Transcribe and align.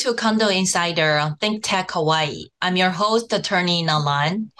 to 0.00 0.14
Condo 0.14 0.48
Insider 0.48 1.18
on 1.18 1.36
Think 1.36 1.62
Tech 1.62 1.90
Hawaii. 1.90 2.46
I'm 2.62 2.74
your 2.74 2.88
host, 2.88 3.34
attorney 3.34 3.82
Na 3.82 3.98
Lan. 3.98 4.50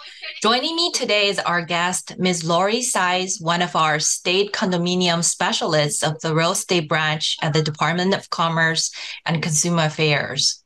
Joining 0.43 0.75
me 0.75 0.91
today 0.91 1.29
is 1.29 1.39
our 1.39 1.65
guest, 1.65 2.13
Ms. 2.19 2.43
Lorie 2.43 2.83
Sides, 2.83 3.41
one 3.41 3.63
of 3.63 3.75
our 3.75 3.97
state 3.97 4.51
condominium 4.51 5.23
specialists 5.23 6.03
of 6.03 6.21
the 6.21 6.35
real 6.35 6.51
estate 6.51 6.87
branch 6.87 7.37
at 7.41 7.53
the 7.53 7.63
Department 7.63 8.13
of 8.13 8.29
Commerce 8.29 8.91
and 9.25 9.41
Consumer 9.41 9.85
Affairs. 9.85 10.63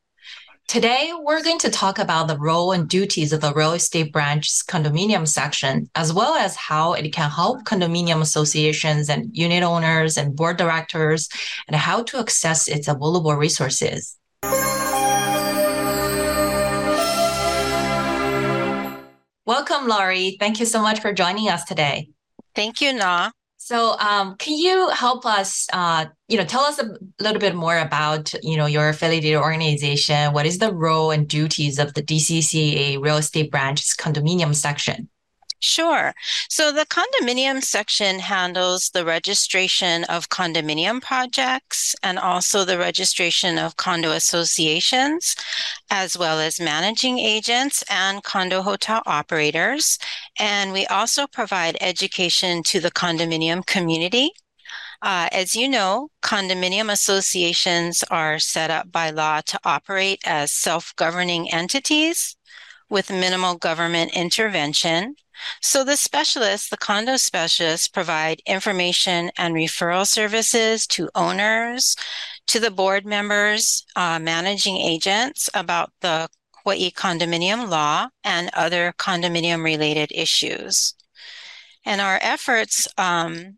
Today, 0.67 1.13
we're 1.21 1.41
going 1.41 1.59
to 1.59 1.69
talk 1.69 1.97
about 1.97 2.27
the 2.27 2.37
role 2.37 2.73
and 2.73 2.89
duties 2.89 3.31
of 3.31 3.39
the 3.39 3.53
real 3.53 3.71
estate 3.71 4.11
branch's 4.11 4.61
condominium 4.61 5.25
section, 5.25 5.89
as 5.95 6.11
well 6.11 6.35
as 6.35 6.57
how 6.57 6.91
it 6.91 7.13
can 7.13 7.31
help 7.31 7.63
condominium 7.63 8.19
associations 8.19 9.09
and 9.09 9.29
unit 9.31 9.63
owners 9.63 10.17
and 10.17 10.35
board 10.35 10.57
directors, 10.57 11.29
and 11.69 11.77
how 11.77 12.03
to 12.03 12.17
access 12.17 12.67
its 12.67 12.89
available 12.89 13.35
resources. 13.35 14.17
Welcome, 19.45 19.87
Lorie. 19.87 20.37
Thank 20.39 20.59
you 20.59 20.65
so 20.65 20.81
much 20.81 20.99
for 20.99 21.13
joining 21.13 21.49
us 21.49 21.63
today. 21.65 22.09
Thank 22.55 22.81
you, 22.81 22.93
Na. 22.93 23.29
So, 23.57 23.97
um, 23.99 24.35
can 24.37 24.53
you 24.53 24.89
help 24.89 25.25
us, 25.25 25.67
uh, 25.73 26.05
you 26.27 26.37
know, 26.37 26.45
tell 26.45 26.61
us 26.61 26.77
a 26.77 26.95
little 27.19 27.39
bit 27.39 27.55
more 27.55 27.77
about, 27.77 28.33
you 28.43 28.57
know, 28.57 28.67
your 28.67 28.89
affiliated 28.89 29.35
organization? 29.35 30.33
What 30.33 30.45
is 30.45 30.59
the 30.59 30.71
role 30.73 31.09
and 31.09 31.27
duties 31.27 31.79
of 31.79 31.93
the 31.95 32.03
DCCA 32.03 33.01
real 33.01 33.17
estate 33.17 33.49
branch's 33.49 33.95
condominium 33.97 34.53
section? 34.53 35.09
Sure. 35.65 36.13
So 36.47 36.71
the 36.71 36.85
condominium 36.85 37.63
section 37.63 38.19
handles 38.19 38.91
the 38.91 39.03
registration 39.03 40.03
of 40.03 40.29
condominium 40.29 41.01
projects 41.01 41.95
and 42.03 42.19
also 42.19 42.63
the 42.63 42.77
registration 42.77 43.57
of 43.57 43.75
condo 43.75 44.11
associations, 44.11 45.35
as 45.89 46.15
well 46.15 46.39
as 46.39 46.59
managing 46.59 47.17
agents 47.17 47.83
and 47.89 48.21
condo 48.21 48.61
hotel 48.61 49.01
operators. 49.07 49.97
And 50.39 50.71
we 50.71 50.85
also 50.85 51.25
provide 51.25 51.77
education 51.81 52.61
to 52.63 52.79
the 52.79 52.91
condominium 52.91 53.65
community. 53.65 54.33
Uh, 55.01 55.29
as 55.31 55.55
you 55.55 55.67
know, 55.67 56.09
condominium 56.21 56.91
associations 56.91 58.03
are 58.11 58.37
set 58.37 58.69
up 58.69 58.91
by 58.91 59.09
law 59.09 59.41
to 59.47 59.59
operate 59.63 60.21
as 60.25 60.51
self 60.51 60.93
governing 60.95 61.51
entities 61.51 62.37
with 62.89 63.09
minimal 63.09 63.55
government 63.55 64.13
intervention. 64.13 65.15
So 65.61 65.83
the 65.83 65.97
specialists, 65.97 66.69
the 66.69 66.77
condo 66.77 67.17
specialists 67.17 67.87
provide 67.87 68.41
information 68.45 69.31
and 69.37 69.53
referral 69.53 70.07
services 70.07 70.87
to 70.87 71.09
owners, 71.15 71.95
to 72.47 72.59
the 72.59 72.71
board 72.71 73.05
members, 73.05 73.85
uh, 73.95 74.19
managing 74.19 74.77
agents 74.77 75.49
about 75.53 75.91
the 76.01 76.29
Hawaii 76.63 76.91
condominium 76.91 77.69
law 77.69 78.09
and 78.23 78.49
other 78.53 78.93
condominium 78.97 79.63
related 79.63 80.11
issues. 80.11 80.93
And 81.85 82.01
our 82.01 82.17
efforts, 82.21 82.87
um, 82.97 83.57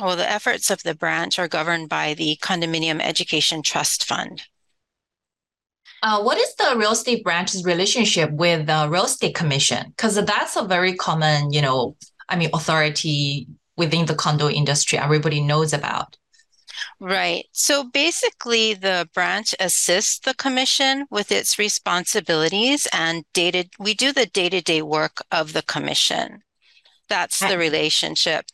well, 0.00 0.16
the 0.16 0.28
efforts 0.28 0.70
of 0.70 0.82
the 0.82 0.94
branch 0.94 1.38
are 1.38 1.48
governed 1.48 1.88
by 1.88 2.14
the 2.14 2.36
Condominium 2.42 3.00
Education 3.00 3.62
Trust 3.62 4.04
Fund. 4.04 4.42
Uh, 6.02 6.22
what 6.22 6.38
is 6.38 6.54
the 6.54 6.74
real 6.76 6.92
estate 6.92 7.22
branch's 7.22 7.64
relationship 7.64 8.30
with 8.30 8.66
the 8.66 8.88
real 8.90 9.04
estate 9.04 9.34
commission? 9.34 9.88
Because 9.88 10.14
that's 10.24 10.56
a 10.56 10.64
very 10.64 10.94
common, 10.94 11.52
you 11.52 11.60
know, 11.60 11.96
I 12.28 12.36
mean, 12.36 12.50
authority 12.54 13.46
within 13.76 14.06
the 14.06 14.14
condo 14.14 14.48
industry 14.48 14.98
everybody 14.98 15.40
knows 15.40 15.72
about. 15.72 16.16
Right. 16.98 17.46
So 17.52 17.84
basically, 17.84 18.74
the 18.74 19.08
branch 19.14 19.54
assists 19.58 20.18
the 20.18 20.34
commission 20.34 21.06
with 21.10 21.32
its 21.32 21.58
responsibilities 21.58 22.86
and 22.92 23.24
data. 23.32 23.68
We 23.78 23.94
do 23.94 24.12
the 24.12 24.26
day 24.26 24.48
to 24.50 24.60
day 24.60 24.82
work 24.82 25.18
of 25.30 25.52
the 25.52 25.62
commission. 25.62 26.42
That's 27.08 27.40
the 27.40 27.58
relationship. 27.58 28.44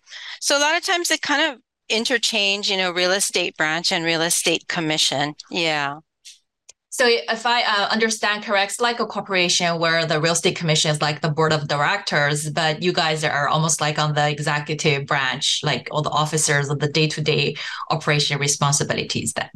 So 0.41 0.57
a 0.57 0.61
lot 0.61 0.77
of 0.77 0.83
times 0.83 1.09
they 1.09 1.19
kind 1.19 1.53
of 1.53 1.61
interchange, 1.89 2.71
you 2.71 2.77
know, 2.77 2.91
real 2.91 3.13
estate 3.13 3.57
branch 3.57 3.93
and 3.93 4.05
real 4.05 4.23
estate 4.23 4.67
commission. 4.67 5.35
Yeah. 5.51 5.99
So 6.97 7.07
if 7.07 7.45
I 7.45 7.61
uh, 7.61 7.89
understand 7.89 8.43
correct, 8.43 8.73
it's 8.73 8.81
like 8.81 9.01
a 9.01 9.07
corporation 9.07 9.79
where 9.79 10.07
the 10.07 10.19
real 10.19 10.33
estate 10.33 10.57
commission 10.57 10.91
is 10.91 11.03
like 11.03 11.21
the 11.21 11.29
board 11.29 11.53
of 11.53 11.69
directors, 11.69 12.49
but 12.49 12.83
you 12.83 12.91
guys 12.91 13.23
are 13.23 13.49
almost 13.49 13.83
like 13.83 13.99
on 13.99 14.15
the 14.15 14.27
executive 14.31 15.05
branch, 15.05 15.61
like 15.63 15.89
all 15.91 16.01
the 16.01 16.09
officers 16.09 16.71
of 16.71 16.79
the 16.79 16.89
day-to-day 16.89 17.55
operation 17.91 18.39
responsibilities 18.39 19.35
then. 19.35 19.51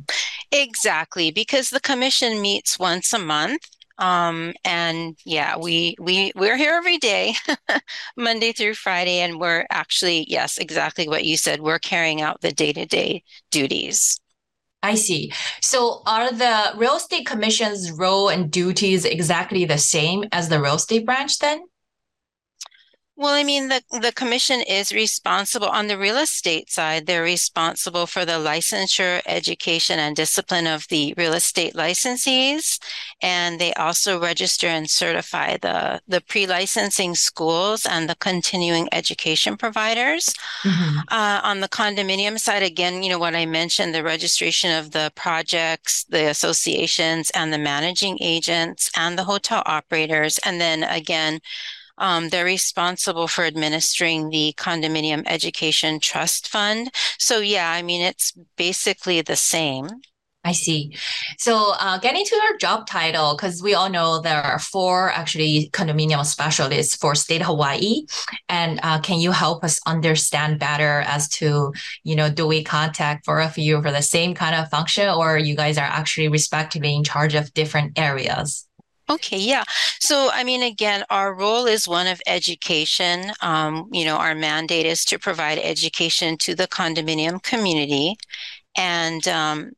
Exactly, 0.53 1.31
because 1.31 1.71
the 1.71 1.81
commission 1.81 2.43
meets 2.43 2.78
once 2.78 3.11
a 3.15 3.19
month. 3.19 3.62
Um, 3.97 4.53
and 4.62 5.17
yeah, 5.25 5.57
we 5.57 5.97
we 5.99 6.33
we're 6.37 6.59
here 6.59 6.75
every 6.75 6.99
day, 6.99 7.37
Monday 8.19 8.53
through 8.53 8.75
Friday, 8.75 9.21
and 9.21 9.41
we're 9.41 9.65
actually 9.71 10.27
yes, 10.28 10.59
exactly 10.59 11.09
what 11.09 11.25
you 11.25 11.39
said. 11.39 11.62
We're 11.62 11.78
carrying 11.78 12.21
out 12.21 12.43
the 12.43 12.53
day-to-day 12.53 13.22
duties. 13.51 14.21
I 14.82 14.94
see. 14.94 15.32
So 15.60 16.02
are 16.06 16.32
the 16.32 16.72
real 16.76 16.96
estate 16.96 17.26
commission's 17.26 17.92
role 17.92 18.28
and 18.28 18.50
duties 18.50 19.04
exactly 19.04 19.64
the 19.64 19.78
same 19.78 20.24
as 20.32 20.48
the 20.48 20.60
real 20.60 20.76
estate 20.76 21.04
branch 21.04 21.38
then? 21.38 21.60
Well, 23.20 23.34
I 23.34 23.44
mean, 23.44 23.69
the, 23.69 23.82
the 24.00 24.12
commission 24.12 24.62
is 24.62 24.92
responsible 24.92 25.69
on 25.69 25.88
the 25.88 25.98
real 25.98 26.16
estate 26.16 26.70
side. 26.70 27.04
They're 27.04 27.22
responsible 27.22 28.06
for 28.06 28.25
the 28.25 28.41
licensure, 28.41 29.20
education, 29.26 29.98
and 29.98 30.16
discipline 30.16 30.66
of 30.66 30.88
the 30.88 31.12
real 31.19 31.34
estate 31.34 31.75
licensees. 31.75 32.78
And 33.20 33.60
they 33.60 33.75
also 33.75 34.19
register 34.19 34.69
and 34.69 34.88
certify 34.88 35.59
the, 35.59 36.00
the 36.09 36.22
pre 36.22 36.47
licensing 36.47 37.14
schools 37.14 37.84
and 37.84 38.09
the 38.09 38.14
continuing 38.14 38.88
education 38.91 39.59
providers. 39.59 40.32
Mm-hmm. 40.62 41.00
Uh, 41.09 41.42
on 41.44 41.60
the 41.60 41.69
condominium 41.69 42.38
side, 42.38 42.62
again, 42.62 43.03
you 43.03 43.10
know, 43.10 43.19
what 43.19 43.34
I 43.34 43.44
mentioned 43.44 43.94
the 43.94 44.03
registration 44.03 44.70
of 44.78 44.92
the 44.92 45.12
projects, 45.14 46.04
the 46.04 46.30
associations, 46.30 47.28
and 47.34 47.53
the 47.53 47.59
managing 47.59 48.16
agents 48.22 48.91
and 48.97 49.19
the 49.19 49.25
hotel 49.25 49.62
operators. 49.66 50.38
And 50.38 50.59
then 50.59 50.84
again, 50.84 51.41
um, 52.00 52.31
they're 52.31 52.44
responsible 52.44 53.28
for 53.28 53.44
administering 53.44 54.31
the 54.31 54.55
Condominium 54.56 55.22
Education 55.27 56.00
Trust 56.00 56.49
Fund. 56.49 56.91
So, 57.19 57.38
yeah, 57.38 57.71
I 57.71 57.83
mean, 57.83 58.03
it's 58.03 58.33
basically 58.56 59.21
the 59.21 59.37
same. 59.37 59.88
I 60.43 60.53
see. 60.53 60.97
So, 61.37 61.75
uh, 61.78 61.99
getting 61.99 62.25
to 62.25 62.34
your 62.34 62.56
job 62.56 62.87
title, 62.87 63.37
because 63.37 63.62
we 63.62 63.75
all 63.75 63.91
know 63.91 64.21
there 64.22 64.43
are 64.43 64.59
four 64.59 65.10
actually 65.10 65.69
condominium 65.75 66.25
specialists 66.25 66.97
for 66.97 67.15
state 67.15 67.43
Hawaii, 67.43 68.06
and 68.49 68.81
uh, 68.83 69.00
can 69.00 69.21
you 69.21 69.33
help 69.33 69.62
us 69.62 69.78
understand 69.87 70.59
better 70.59 71.03
as 71.06 71.28
to 71.41 71.75
you 72.05 72.16
know 72.16 72.31
do 72.31 72.47
we 72.47 72.65
contact 72.65 73.27
for 73.27 73.41
a 73.41 73.50
few 73.50 73.83
for 73.83 73.91
the 73.91 74.00
same 74.00 74.34
kind 74.34 74.55
of 74.55 74.71
function, 74.71 75.10
or 75.10 75.37
you 75.37 75.55
guys 75.55 75.77
are 75.77 75.83
actually 75.83 76.28
respectively 76.28 76.94
in 76.94 77.05
charge 77.05 77.34
of 77.34 77.53
different 77.53 77.99
areas? 77.99 78.66
Okay, 79.10 79.38
yeah. 79.38 79.65
So, 79.98 80.31
I 80.32 80.44
mean, 80.44 80.62
again, 80.62 81.04
our 81.10 81.34
role 81.34 81.66
is 81.66 81.88
one 81.88 82.06
of 82.06 82.22
education. 82.26 83.32
Um, 83.41 83.88
you 83.93 84.04
know, 84.04 84.16
our 84.16 84.37
mandate 84.37 84.87
is 84.87 85.04
to 85.06 85.19
provide 85.19 85.59
education 85.59 86.38
to 86.38 86.54
the 86.54 86.69
condominium 86.69 87.43
community. 87.43 88.16
And 88.76 89.26
um, 89.26 89.72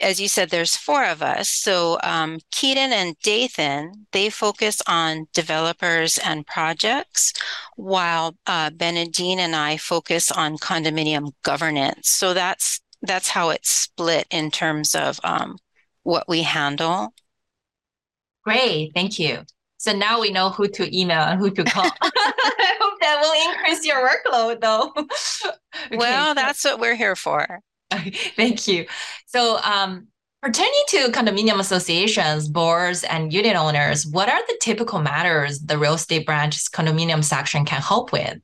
as 0.00 0.20
you 0.20 0.28
said, 0.28 0.50
there's 0.50 0.76
four 0.76 1.04
of 1.06 1.22
us. 1.22 1.48
So, 1.48 1.98
um, 2.02 2.40
Keaton 2.52 2.92
and 2.92 3.16
Dathan, 3.22 4.06
they 4.12 4.28
focus 4.28 4.82
on 4.86 5.26
developers 5.32 6.18
and 6.18 6.46
projects, 6.46 7.32
while 7.76 8.36
uh, 8.46 8.70
Benedine 8.70 9.38
and 9.38 9.56
I 9.56 9.78
focus 9.78 10.30
on 10.30 10.58
condominium 10.58 11.32
governance. 11.42 12.10
So, 12.10 12.34
that's 12.34 12.80
that's 13.02 13.30
how 13.30 13.50
it's 13.50 13.70
split 13.70 14.26
in 14.30 14.50
terms 14.50 14.94
of 14.94 15.18
um, 15.24 15.56
what 16.02 16.28
we 16.28 16.42
handle. 16.42 17.14
Great, 18.44 18.92
thank 18.94 19.18
you. 19.18 19.44
So 19.80 19.92
now 19.92 20.20
we 20.20 20.30
know 20.30 20.50
who 20.50 20.68
to 20.68 20.98
email 20.98 21.22
and 21.22 21.40
who 21.40 21.50
to 21.50 21.64
call. 21.64 21.84
I 22.02 22.76
hope 22.80 23.00
that 23.00 23.20
will 23.22 23.50
increase 23.50 23.84
your 23.84 24.06
workload 24.06 24.60
though. 24.60 24.92
okay. 25.86 25.96
Well, 25.96 26.34
that's 26.34 26.62
what 26.64 26.80
we're 26.80 26.96
here 26.96 27.16
for. 27.16 27.60
Thank 27.90 28.68
you. 28.68 28.86
So, 29.26 29.58
um, 29.62 30.08
pertaining 30.42 30.82
to 30.88 31.08
condominium 31.08 31.58
associations, 31.58 32.48
boards, 32.48 33.04
and 33.04 33.32
unit 33.32 33.56
owners, 33.56 34.06
what 34.06 34.28
are 34.28 34.40
the 34.46 34.58
typical 34.60 35.00
matters 35.00 35.60
the 35.60 35.78
real 35.78 35.94
estate 35.94 36.26
branch's 36.26 36.68
condominium 36.68 37.24
section 37.24 37.64
can 37.64 37.80
help 37.80 38.12
with? 38.12 38.38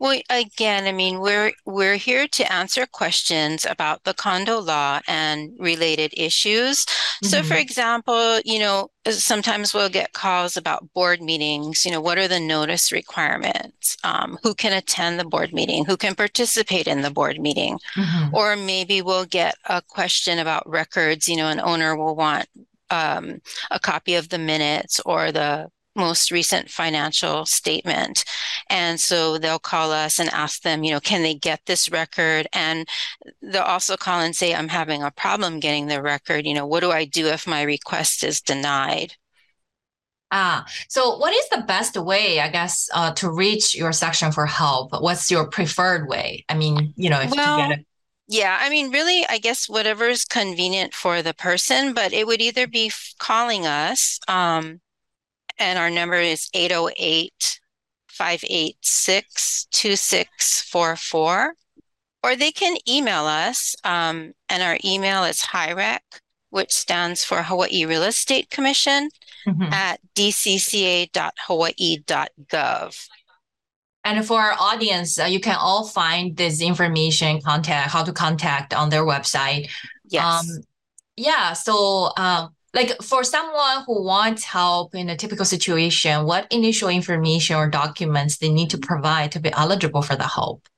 Well, 0.00 0.20
again, 0.30 0.86
I 0.86 0.92
mean, 0.92 1.18
we're 1.18 1.52
we're 1.66 1.96
here 1.96 2.28
to 2.28 2.52
answer 2.52 2.86
questions 2.86 3.66
about 3.66 4.04
the 4.04 4.14
condo 4.14 4.60
law 4.60 5.00
and 5.08 5.50
related 5.58 6.14
issues. 6.16 6.86
So, 7.24 7.42
for 7.42 7.54
Mhm. 7.54 7.60
example, 7.60 8.40
you 8.44 8.60
know, 8.60 8.90
sometimes 9.10 9.74
we'll 9.74 9.88
get 9.88 10.12
calls 10.12 10.56
about 10.56 10.92
board 10.94 11.20
meetings. 11.20 11.84
You 11.84 11.90
know, 11.90 12.00
what 12.00 12.16
are 12.16 12.28
the 12.28 12.38
notice 12.38 12.92
requirements? 12.92 13.96
Um, 14.04 14.38
who 14.44 14.54
can 14.54 14.72
attend 14.72 15.18
the 15.18 15.24
board 15.24 15.52
meeting? 15.52 15.84
Who 15.84 15.96
can 15.96 16.14
participate 16.14 16.86
in 16.86 17.02
the 17.02 17.10
board 17.10 17.40
meeting? 17.40 17.80
Mhm. 17.96 18.30
Or 18.32 18.54
maybe 18.54 19.02
we'll 19.02 19.24
get 19.26 19.56
a 19.64 19.82
question 19.82 20.38
about 20.38 20.68
records. 20.68 21.28
You 21.28 21.36
know, 21.36 21.48
an 21.48 21.60
owner 21.60 21.96
will 21.96 22.14
want 22.14 22.46
um, 22.90 23.42
a 23.70 23.78
copy 23.78 24.14
of 24.14 24.30
the 24.30 24.38
minutes 24.38 24.98
or 25.04 25.30
the 25.30 25.68
most 25.98 26.30
recent 26.30 26.70
financial 26.70 27.44
statement. 27.44 28.24
And 28.70 28.98
so 29.00 29.36
they'll 29.38 29.58
call 29.58 29.92
us 29.92 30.18
and 30.18 30.30
ask 30.30 30.62
them, 30.62 30.84
you 30.84 30.92
know, 30.92 31.00
can 31.00 31.22
they 31.22 31.34
get 31.34 31.60
this 31.66 31.90
record? 31.90 32.46
And 32.52 32.88
they'll 33.42 33.62
also 33.62 33.96
call 33.96 34.20
and 34.20 34.34
say, 34.34 34.54
I'm 34.54 34.68
having 34.68 35.02
a 35.02 35.10
problem 35.10 35.60
getting 35.60 35.88
the 35.88 36.00
record. 36.00 36.46
You 36.46 36.54
know, 36.54 36.66
what 36.66 36.80
do 36.80 36.90
I 36.90 37.04
do 37.04 37.26
if 37.26 37.46
my 37.46 37.62
request 37.62 38.24
is 38.24 38.40
denied? 38.40 39.14
Ah, 40.30 40.66
so 40.88 41.16
what 41.16 41.32
is 41.32 41.48
the 41.48 41.64
best 41.66 41.96
way, 41.96 42.38
I 42.38 42.48
guess, 42.50 42.90
uh, 42.92 43.12
to 43.14 43.30
reach 43.30 43.74
your 43.74 43.92
section 43.92 44.30
for 44.30 44.44
help? 44.44 44.92
What's 44.92 45.30
your 45.30 45.48
preferred 45.48 46.06
way? 46.08 46.44
I 46.50 46.54
mean, 46.54 46.92
you 46.96 47.08
know, 47.08 47.20
if 47.20 47.30
Well, 47.30 47.56
to 47.56 47.62
get 47.68 47.78
it. 47.80 47.86
Yeah, 48.30 48.58
I 48.60 48.68
mean, 48.68 48.90
really, 48.90 49.24
I 49.26 49.38
guess 49.38 49.70
whatever's 49.70 50.26
convenient 50.26 50.92
for 50.92 51.22
the 51.22 51.32
person, 51.32 51.94
but 51.94 52.12
it 52.12 52.26
would 52.26 52.42
either 52.42 52.66
be 52.66 52.92
calling 53.18 53.66
us, 53.66 54.20
um, 54.28 54.82
and 55.58 55.78
our 55.78 55.90
number 55.90 56.16
is 56.16 56.48
808 56.54 57.60
586 58.08 59.66
2644, 59.70 61.54
or 62.24 62.36
they 62.36 62.50
can 62.50 62.76
email 62.88 63.26
us, 63.26 63.76
um, 63.84 64.32
and 64.48 64.62
our 64.62 64.78
email 64.84 65.24
is 65.24 65.40
HIREC, 65.40 66.00
which 66.50 66.72
stands 66.72 67.22
for 67.24 67.42
Hawaii 67.42 67.84
Real 67.84 68.02
Estate 68.04 68.48
Commission, 68.50 69.10
Mhm. 69.46 69.72
at 69.72 70.00
dcca.hawaii.gov. 70.14 73.08
And 74.04 74.24
for 74.26 74.40
our 74.40 74.54
audience, 74.58 75.18
uh, 75.18 75.24
you 75.24 75.40
can 75.40 75.56
all 75.56 75.86
find 75.86 76.36
this 76.36 76.60
information, 76.60 77.42
contact, 77.42 77.90
how 77.90 78.04
to 78.04 78.12
contact 78.12 78.72
on 78.72 78.88
their 78.90 79.04
website. 79.04 79.68
Yes. 80.08 80.24
Um, 80.24 80.46
yeah, 81.16 81.52
so 81.52 82.12
um, 82.16 82.54
like 82.74 83.02
for 83.02 83.24
someone 83.24 83.84
who 83.86 84.02
wants 84.04 84.44
help 84.44 84.94
in 84.94 85.08
a 85.08 85.16
typical 85.16 85.44
situation, 85.44 86.24
what 86.26 86.46
initial 86.52 86.88
information 86.88 87.56
or 87.56 87.68
documents 87.68 88.38
they 88.38 88.50
need 88.50 88.70
to 88.70 88.78
provide 88.78 89.32
to 89.32 89.40
be 89.40 89.52
eligible 89.52 90.02
for 90.02 90.16
the 90.16 90.26
help? 90.28 90.68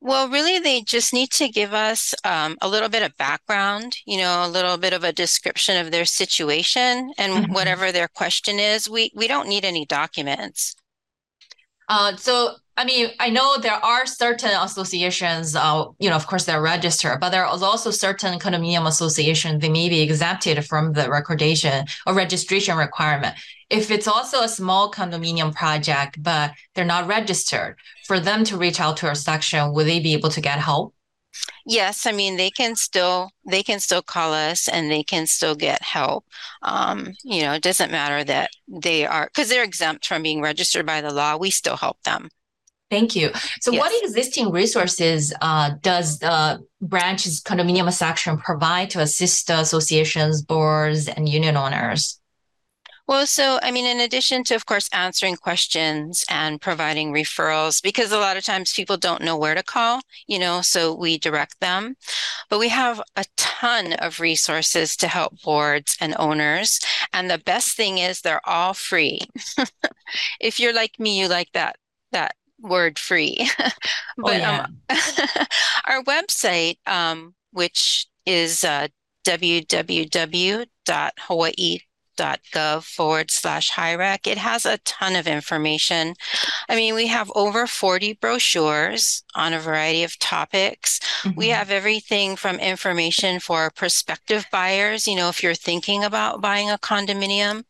Well, 0.00 0.28
really, 0.30 0.58
they 0.58 0.80
just 0.80 1.12
need 1.12 1.30
to 1.32 1.48
give 1.50 1.74
us 1.74 2.14
um, 2.24 2.56
a 2.62 2.68
little 2.68 2.88
bit 2.88 3.02
of 3.02 3.14
background, 3.18 3.98
you 4.06 4.16
know, 4.16 4.42
a 4.44 4.48
little 4.48 4.78
bit 4.78 4.92
of 4.94 5.04
a 5.04 5.12
description 5.12 5.76
of 5.76 5.90
their 5.90 6.04
situation 6.06 7.12
and 7.18 7.44
Mhm. 7.44 7.46
whatever 7.48 7.92
their 7.92 8.08
question 8.08 8.58
is. 8.58 8.88
We 8.88 9.10
we 9.14 9.26
don't 9.28 9.48
need 9.48 9.64
any 9.66 9.84
documents. 9.84 10.76
Uh, 11.88 12.16
so 12.16 12.56
I 12.78 12.84
mean, 12.84 13.08
I 13.18 13.30
know 13.30 13.56
there 13.56 13.82
are 13.84 14.04
certain 14.04 14.50
associations, 14.50 15.56
uh, 15.56 15.86
you 15.98 16.10
know, 16.10 16.16
of 16.16 16.26
course 16.26 16.44
they're 16.44 16.60
registered, 16.60 17.20
but 17.20 17.30
there 17.30 17.42
are 17.42 17.46
also 17.46 17.90
certain 17.90 18.38
condominium 18.38 18.86
associations 18.86 19.62
they 19.62 19.70
may 19.70 19.88
be 19.88 20.02
exempted 20.02 20.62
from 20.66 20.92
the 20.92 21.08
recordation 21.08 21.86
or 22.06 22.12
registration 22.14 22.76
requirement. 22.76 23.34
If 23.70 23.90
it's 23.90 24.06
also 24.06 24.42
a 24.42 24.48
small 24.48 24.92
condominium 24.92 25.54
project, 25.54 26.22
but 26.22 26.52
they're 26.74 26.84
not 26.84 27.06
registered, 27.08 27.76
for 28.06 28.20
them 28.20 28.44
to 28.44 28.58
reach 28.58 28.78
out 28.78 28.98
to 28.98 29.08
our 29.08 29.14
section, 29.14 29.72
will 29.72 29.86
they 29.86 29.98
be 29.98 30.12
able 30.12 30.28
to 30.30 30.40
get 30.42 30.58
help? 30.58 30.94
Yes, 31.64 32.06
I 32.06 32.12
mean 32.12 32.36
they 32.36 32.50
can 32.50 32.76
still 32.76 33.30
they 33.46 33.62
can 33.62 33.80
still 33.80 34.02
call 34.02 34.32
us 34.32 34.68
and 34.68 34.90
they 34.90 35.02
can 35.02 35.26
still 35.26 35.54
get 35.54 35.82
help. 35.82 36.24
Um, 36.62 37.14
you 37.24 37.42
know, 37.42 37.52
it 37.54 37.62
doesn't 37.62 37.90
matter 37.90 38.24
that 38.24 38.50
they 38.68 39.06
are 39.06 39.26
because 39.26 39.48
they're 39.48 39.64
exempt 39.64 40.06
from 40.06 40.22
being 40.22 40.40
registered 40.40 40.86
by 40.86 41.00
the 41.00 41.12
law. 41.12 41.36
We 41.36 41.50
still 41.50 41.76
help 41.76 42.02
them. 42.04 42.28
Thank 42.88 43.16
you. 43.16 43.30
So, 43.60 43.72
what 43.72 43.92
existing 44.04 44.52
resources 44.52 45.34
uh, 45.40 45.72
does 45.82 46.20
the 46.20 46.64
branch's 46.80 47.42
condominium 47.42 47.92
section 47.92 48.38
provide 48.38 48.90
to 48.90 49.00
assist 49.00 49.48
the 49.48 49.58
associations, 49.58 50.42
boards, 50.42 51.08
and 51.08 51.28
union 51.28 51.56
owners? 51.56 52.20
Well, 53.08 53.26
so 53.26 53.60
I 53.62 53.70
mean, 53.70 53.86
in 53.86 54.00
addition 54.00 54.42
to, 54.44 54.54
of 54.56 54.66
course, 54.66 54.88
answering 54.92 55.36
questions 55.36 56.24
and 56.28 56.60
providing 56.60 57.12
referrals, 57.12 57.80
because 57.80 58.10
a 58.10 58.18
lot 58.18 58.36
of 58.36 58.44
times 58.44 58.72
people 58.72 58.96
don't 58.96 59.22
know 59.22 59.36
where 59.36 59.54
to 59.54 59.62
call, 59.62 60.00
you 60.26 60.40
know, 60.40 60.60
so 60.60 60.92
we 60.92 61.16
direct 61.16 61.60
them. 61.60 61.96
But 62.50 62.58
we 62.58 62.68
have 62.68 63.00
a 63.14 63.24
ton 63.36 63.92
of 63.94 64.18
resources 64.18 64.96
to 64.96 65.08
help 65.08 65.40
boards 65.42 65.96
and 66.00 66.16
owners. 66.18 66.80
And 67.12 67.30
the 67.30 67.38
best 67.38 67.76
thing 67.76 67.98
is 67.98 68.20
they're 68.20 68.46
all 68.48 68.74
free. 68.74 69.20
If 70.40 70.60
you're 70.60 70.72
like 70.72 71.00
me, 71.00 71.18
you 71.18 71.26
like 71.26 71.50
that 71.52 71.76
that 72.12 72.36
word 72.60 72.98
free. 72.98 73.48
Oh, 74.22 74.30
But 74.30 74.40
yeah. 74.40 74.66
um, 74.66 74.82
our 75.86 76.02
website, 76.04 76.78
um, 76.86 77.34
which 77.52 78.06
is 78.26 78.64
uh, 78.64 78.88
www.hawaii.gov 82.16 82.84
forward 82.84 83.30
slash 83.30 83.70
HIREC, 83.72 84.26
it 84.26 84.38
has 84.38 84.66
a 84.66 84.78
ton 84.78 85.16
of 85.16 85.26
information. 85.26 86.14
I 86.68 86.76
mean, 86.76 86.94
we 86.94 87.06
have 87.08 87.30
over 87.34 87.66
40 87.66 88.14
brochures 88.14 89.22
on 89.34 89.52
a 89.52 89.60
variety 89.60 90.02
of 90.04 90.18
topics. 90.18 91.00
We 91.36 91.48
Mhm. 91.48 91.54
have 91.54 91.70
everything 91.70 92.36
from 92.36 92.56
information 92.58 93.40
for 93.40 93.70
prospective 93.70 94.46
buyers, 94.50 95.06
you 95.06 95.16
know, 95.16 95.28
if 95.28 95.42
you're 95.42 95.54
thinking 95.54 96.04
about 96.04 96.40
buying 96.40 96.70
a 96.70 96.78
condominium, 96.78 97.64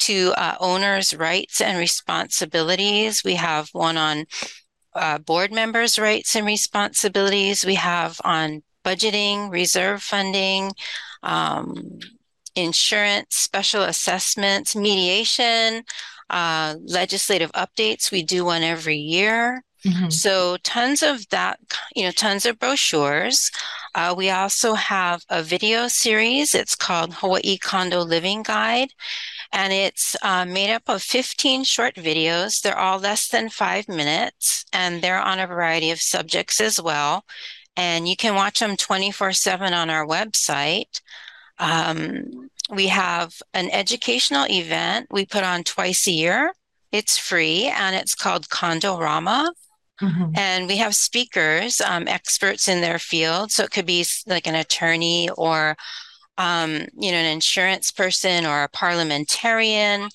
to 0.00 0.32
uh, 0.36 0.56
owners' 0.58 1.14
rights 1.14 1.60
and 1.60 1.78
responsibilities. 1.78 3.22
We 3.22 3.36
have 3.36 3.68
one 3.72 3.96
on 3.96 4.26
uh, 4.94 5.18
board 5.18 5.52
members' 5.52 5.98
rights 5.98 6.34
and 6.36 6.44
responsibilities. 6.44 7.64
We 7.64 7.76
have 7.76 8.20
on 8.24 8.62
budgeting, 8.84 9.50
reserve 9.50 10.02
funding, 10.02 10.72
um, 11.22 11.98
insurance, 12.54 13.36
special 13.36 13.82
assessments, 13.82 14.76
mediation, 14.76 15.84
uh, 16.30 16.76
legislative 16.84 17.52
updates. 17.52 18.10
We 18.10 18.22
do 18.22 18.44
one 18.44 18.62
every 18.62 18.96
year. 18.96 19.64
Mhm. 19.84 20.12
So 20.12 20.56
tons 20.58 21.02
of 21.02 21.28
that, 21.30 21.58
you 21.96 22.04
know, 22.04 22.12
tons 22.12 22.46
of 22.46 22.58
brochures. 22.58 23.50
Uh, 23.96 24.14
we 24.16 24.30
also 24.30 24.74
have 24.74 25.22
a 25.28 25.42
video 25.42 25.88
series. 25.88 26.54
It's 26.54 26.76
called 26.76 27.14
Hawaii 27.14 27.58
Condo 27.58 28.00
Living 28.02 28.44
Guide, 28.44 28.92
and 29.52 29.72
it's 29.72 30.16
uh, 30.22 30.44
made 30.44 30.72
up 30.72 30.88
of 30.88 31.02
15 31.02 31.64
short 31.64 31.96
videos. 31.96 32.60
They're 32.60 32.78
all 32.78 32.98
less 32.98 33.28
than 33.28 33.48
five 33.50 33.88
minutes, 33.88 34.64
and 34.72 35.02
they're 35.02 35.20
on 35.20 35.40
a 35.40 35.46
variety 35.48 35.90
of 35.90 36.00
subjects 36.00 36.60
as 36.60 36.80
well. 36.80 37.24
And 37.76 38.08
you 38.08 38.16
can 38.16 38.34
watch 38.34 38.60
them 38.60 38.76
24/7 38.76 39.74
on 39.74 39.90
our 39.90 40.06
website. 40.06 41.00
Um, 41.58 42.48
we 42.70 42.88
have 42.88 43.34
an 43.54 43.70
educational 43.70 44.46
event 44.48 45.08
we 45.10 45.26
put 45.26 45.44
on 45.44 45.64
twice 45.64 46.06
a 46.06 46.12
year. 46.12 46.52
It's 46.90 47.18
free 47.18 47.66
and 47.66 47.94
it's 47.96 48.14
called 48.14 48.48
Condorama. 48.48 49.50
Mhm. 50.00 50.36
And 50.36 50.66
we 50.66 50.78
have 50.78 50.96
speakers, 50.96 51.80
um, 51.80 52.08
experts 52.08 52.66
in 52.68 52.80
their 52.80 52.98
field. 52.98 53.52
So 53.52 53.62
it 53.64 53.70
could 53.70 53.86
be 53.86 54.04
like 54.26 54.46
an 54.46 54.54
attorney 54.56 55.28
or, 55.30 55.76
um, 56.38 56.86
you 56.98 57.12
know, 57.12 57.18
an 57.18 57.26
insurance 57.26 57.90
person 57.90 58.44
or 58.46 58.64
a 58.64 58.68
parliamentarian. 58.68 60.08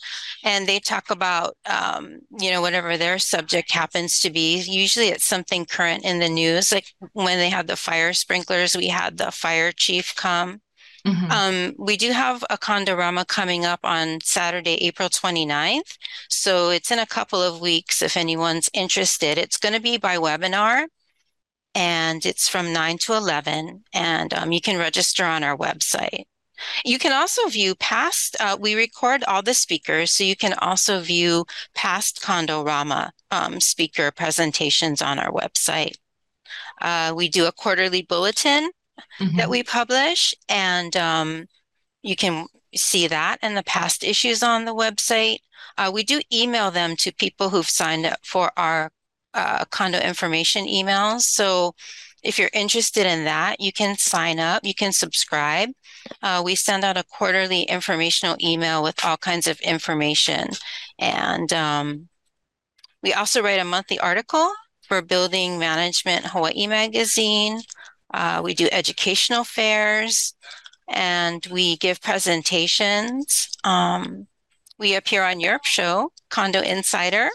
And 0.44 0.68
they 0.68 0.80
talk 0.80 1.10
about, 1.10 1.56
um, 1.66 2.20
you 2.40 2.52
know, 2.52 2.60
whatever 2.62 2.98
their 2.98 3.18
subject 3.20 3.72
happens 3.72 4.20
to 4.22 4.30
be. 4.30 4.58
Usually 4.58 5.08
it's 5.08 5.26
something 5.26 5.66
current 5.66 6.04
in 6.04 6.20
the 6.20 6.30
news. 6.30 6.72
Like 6.72 6.94
when 7.14 7.38
they 7.38 7.50
had 7.50 7.68
the 7.68 7.78
fire 7.78 8.14
sprinklers, 8.14 8.76
we 8.76 8.88
had 8.88 9.18
the 9.18 9.32
fire 9.32 9.72
chief 9.72 10.14
come. 10.16 10.62
Mhm. 11.08 11.32
Um, 11.32 11.74
we 11.78 11.96
do 11.96 12.12
have 12.12 12.44
a 12.50 12.58
Condorama 12.58 13.26
coming 13.26 13.66
up 13.66 13.80
on 13.84 14.20
Saturday, 14.24 14.76
April 14.86 15.10
29th. 15.10 15.98
So 16.30 16.70
it's 16.70 16.92
in 16.92 17.00
a 17.00 17.06
couple 17.06 17.42
of 17.42 17.62
weeks 17.62 18.02
if 18.02 18.18
anyone's 18.18 18.70
interested. 18.74 19.38
It's 19.38 19.58
going 19.58 19.74
to 19.74 19.80
be 19.80 19.98
by 19.98 20.18
webinar 20.18 20.88
and 21.74 22.26
it's 22.26 22.50
from 22.50 22.74
9 22.74 22.98
to 23.00 23.14
11. 23.14 23.86
And 23.94 24.34
um, 24.34 24.52
you 24.52 24.60
can 24.60 24.78
register 24.78 25.24
on 25.24 25.44
our 25.44 25.56
website. 25.56 26.26
You 26.84 27.00
can 27.00 27.14
also 27.14 27.48
view 27.48 27.76
past, 27.76 28.36
uh, 28.40 28.58
we 28.60 28.76
record 28.76 29.24
all 29.26 29.44
the 29.44 29.54
speakers, 29.54 30.12
so 30.12 30.24
you 30.24 30.36
can 30.36 30.54
also 30.54 31.00
view 31.00 31.46
past 31.76 32.20
Condorama 32.22 33.12
um, 33.30 33.60
speaker 33.62 34.12
presentations 34.12 35.02
on 35.02 35.20
our 35.20 35.32
website. 35.32 35.96
Uh, 36.82 37.14
we 37.16 37.30
do 37.30 37.46
a 37.46 37.52
quarterly 37.52 38.02
bulletin 38.02 38.72
Mhm. 39.20 39.38
that 39.38 39.50
we 39.50 39.64
publish, 39.64 40.34
and 40.50 40.96
um, 40.96 41.48
you 42.02 42.16
can 42.16 42.48
see 42.76 43.08
that 43.08 43.40
and 43.42 43.56
the 43.58 43.64
past 43.64 44.04
issues 44.04 44.44
on 44.44 44.66
the 44.66 44.76
website. 44.76 45.40
Uh, 45.78 45.92
we 45.94 46.04
do 46.04 46.22
email 46.32 46.72
them 46.72 46.96
to 46.98 47.12
people 47.14 47.50
who've 47.50 47.70
signed 47.70 48.06
up 48.06 48.20
for 48.24 48.52
our 48.58 48.92
uh, 49.34 49.66
condo 49.66 50.00
information 50.00 50.66
emails. 50.66 51.22
So 51.22 51.76
if 52.24 52.40
you're 52.40 52.50
interested 52.54 53.06
in 53.06 53.26
that, 53.26 53.60
you 53.60 53.72
can 53.72 53.96
sign 53.98 54.40
up, 54.40 54.66
you 54.66 54.74
can 54.74 54.92
subscribe. 54.92 55.70
Uh, 56.22 56.42
we 56.44 56.56
send 56.56 56.84
out 56.84 56.98
a 56.98 57.04
quarterly 57.04 57.64
informational 57.64 58.36
email 58.42 58.82
with 58.82 59.04
all 59.06 59.18
kinds 59.18 59.48
of 59.48 59.60
information. 59.62 60.50
And 61.00 61.54
um, 61.54 62.10
we 63.04 63.14
also 63.14 63.44
write 63.44 63.60
a 63.60 63.66
monthly 63.66 64.00
article 64.00 64.52
for 64.88 65.02
Building 65.02 65.60
Management 65.60 66.26
Hawaii 66.26 66.66
Magazine. 66.68 67.62
Uh, 68.14 68.42
we 68.44 68.54
do 68.54 68.68
educational 68.72 69.44
fairs 69.44 70.34
and 70.88 71.46
we 71.52 71.78
give 71.78 72.02
presentations. 72.02 73.50
Um, 73.64 74.28
we 74.80 74.96
appear 74.96 75.24
on 75.24 75.40
Europe 75.40 75.66
Show, 75.66 76.12
Condo 76.30 76.62
Insider, 76.62 77.30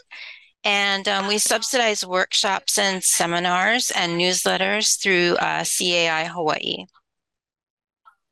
and 0.64 1.09
um, 1.09 1.26
we 1.26 1.38
subsidize 1.38 2.07
workshops 2.07 2.79
and 2.79 3.02
seminars 3.02 3.91
and 3.91 4.12
newsletters 4.12 5.00
through 5.00 5.37
uh, 5.37 5.64
CAI 5.64 6.25
Hawaii. 6.33 6.87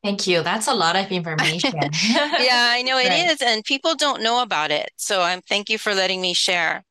Thank 0.03 0.27
you. 0.27 0.43
That's 0.43 0.67
a 0.67 0.75
lot 0.75 0.97
of 0.97 1.11
information. 1.11 1.73
yeah, 2.09 2.71
I 2.73 2.83
know 2.87 2.99
it 2.99 3.09
right. 3.09 3.31
is, 3.31 3.43
and 3.43 3.63
people 3.65 3.95
don't 3.95 4.23
know 4.23 4.43
about 4.43 4.71
it. 4.71 4.91
So 4.97 5.21
I'm 5.21 5.39
um, 5.39 5.43
thank 5.47 5.69
you 5.69 5.77
for 5.77 5.95
letting 5.95 6.21
me 6.21 6.33
share. 6.33 6.85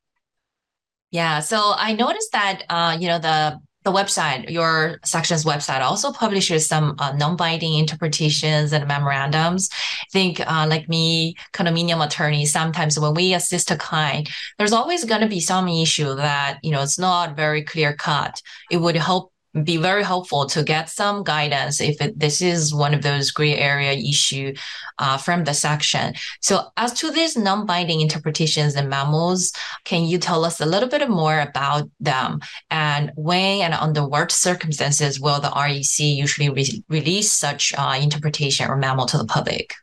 Yeah. 1.09 1.39
So 1.39 1.73
I 1.75 1.93
noticed 1.93 2.31
that 2.33 2.63
uh, 2.69 2.97
you 2.99 3.07
know 3.07 3.17
the 3.17 3.59
the 3.85 3.91
website, 3.91 4.49
your 4.49 4.99
section's 5.05 5.45
website 5.45 5.81
also 5.81 6.11
publishes 6.11 6.67
some 6.67 6.95
uh, 6.99 7.13
non-binding 7.13 7.75
interpretations 7.75 8.73
and 8.73 8.87
memorandums. 8.87 9.69
I 9.71 10.05
think, 10.11 10.41
uh, 10.41 10.67
like 10.67 10.89
me, 10.89 11.35
condominium 11.53 12.05
attorney, 12.05 12.45
sometimes 12.45 12.99
when 12.99 13.13
we 13.13 13.33
assist 13.33 13.71
a 13.71 13.77
client, 13.77 14.29
there's 14.57 14.73
always 14.73 15.05
going 15.05 15.21
to 15.21 15.27
be 15.27 15.39
some 15.39 15.69
issue 15.69 16.15
that, 16.15 16.59
you 16.61 16.71
know, 16.71 16.81
it's 16.81 16.99
not 16.99 17.37
very 17.37 17.63
clear 17.63 17.95
cut. 17.95 18.41
It 18.69 18.77
would 18.77 18.97
help 18.97 19.31
be 19.63 19.77
very 19.77 20.03
helpful 20.03 20.45
to 20.45 20.63
get 20.63 20.89
some 20.89 21.23
guidance 21.23 21.81
if 21.81 21.99
it, 22.01 22.19
this 22.19 22.41
is 22.41 22.73
one 22.73 22.93
of 22.93 23.01
those 23.01 23.31
gray 23.31 23.55
area 23.55 23.93
issue 23.93 24.53
uh, 24.99 25.17
from 25.17 25.43
the 25.43 25.53
section. 25.53 26.13
So 26.41 26.67
as 26.77 26.93
to 26.99 27.11
these 27.11 27.35
non-binding 27.35 28.01
interpretations 28.01 28.75
and 28.75 28.89
memos, 28.89 29.51
can 29.85 30.03
you 30.03 30.19
tell 30.19 30.45
us 30.45 30.61
a 30.61 30.65
little 30.65 30.89
bit 30.89 31.09
more 31.09 31.39
about 31.39 31.89
them 31.99 32.41
and 32.69 33.11
when 33.15 33.61
and 33.61 33.73
under 33.73 34.07
what 34.07 34.31
circumstances 34.31 35.19
will 35.19 35.39
the 35.39 35.51
REC 35.55 35.99
usually 35.99 36.49
re- 36.49 36.83
release 36.89 37.31
such 37.31 37.73
uh, 37.77 37.97
interpretation 37.99 38.69
or 38.69 38.75
memo 38.75 39.05
to 39.07 39.17
the 39.17 39.25
public? 39.25 39.73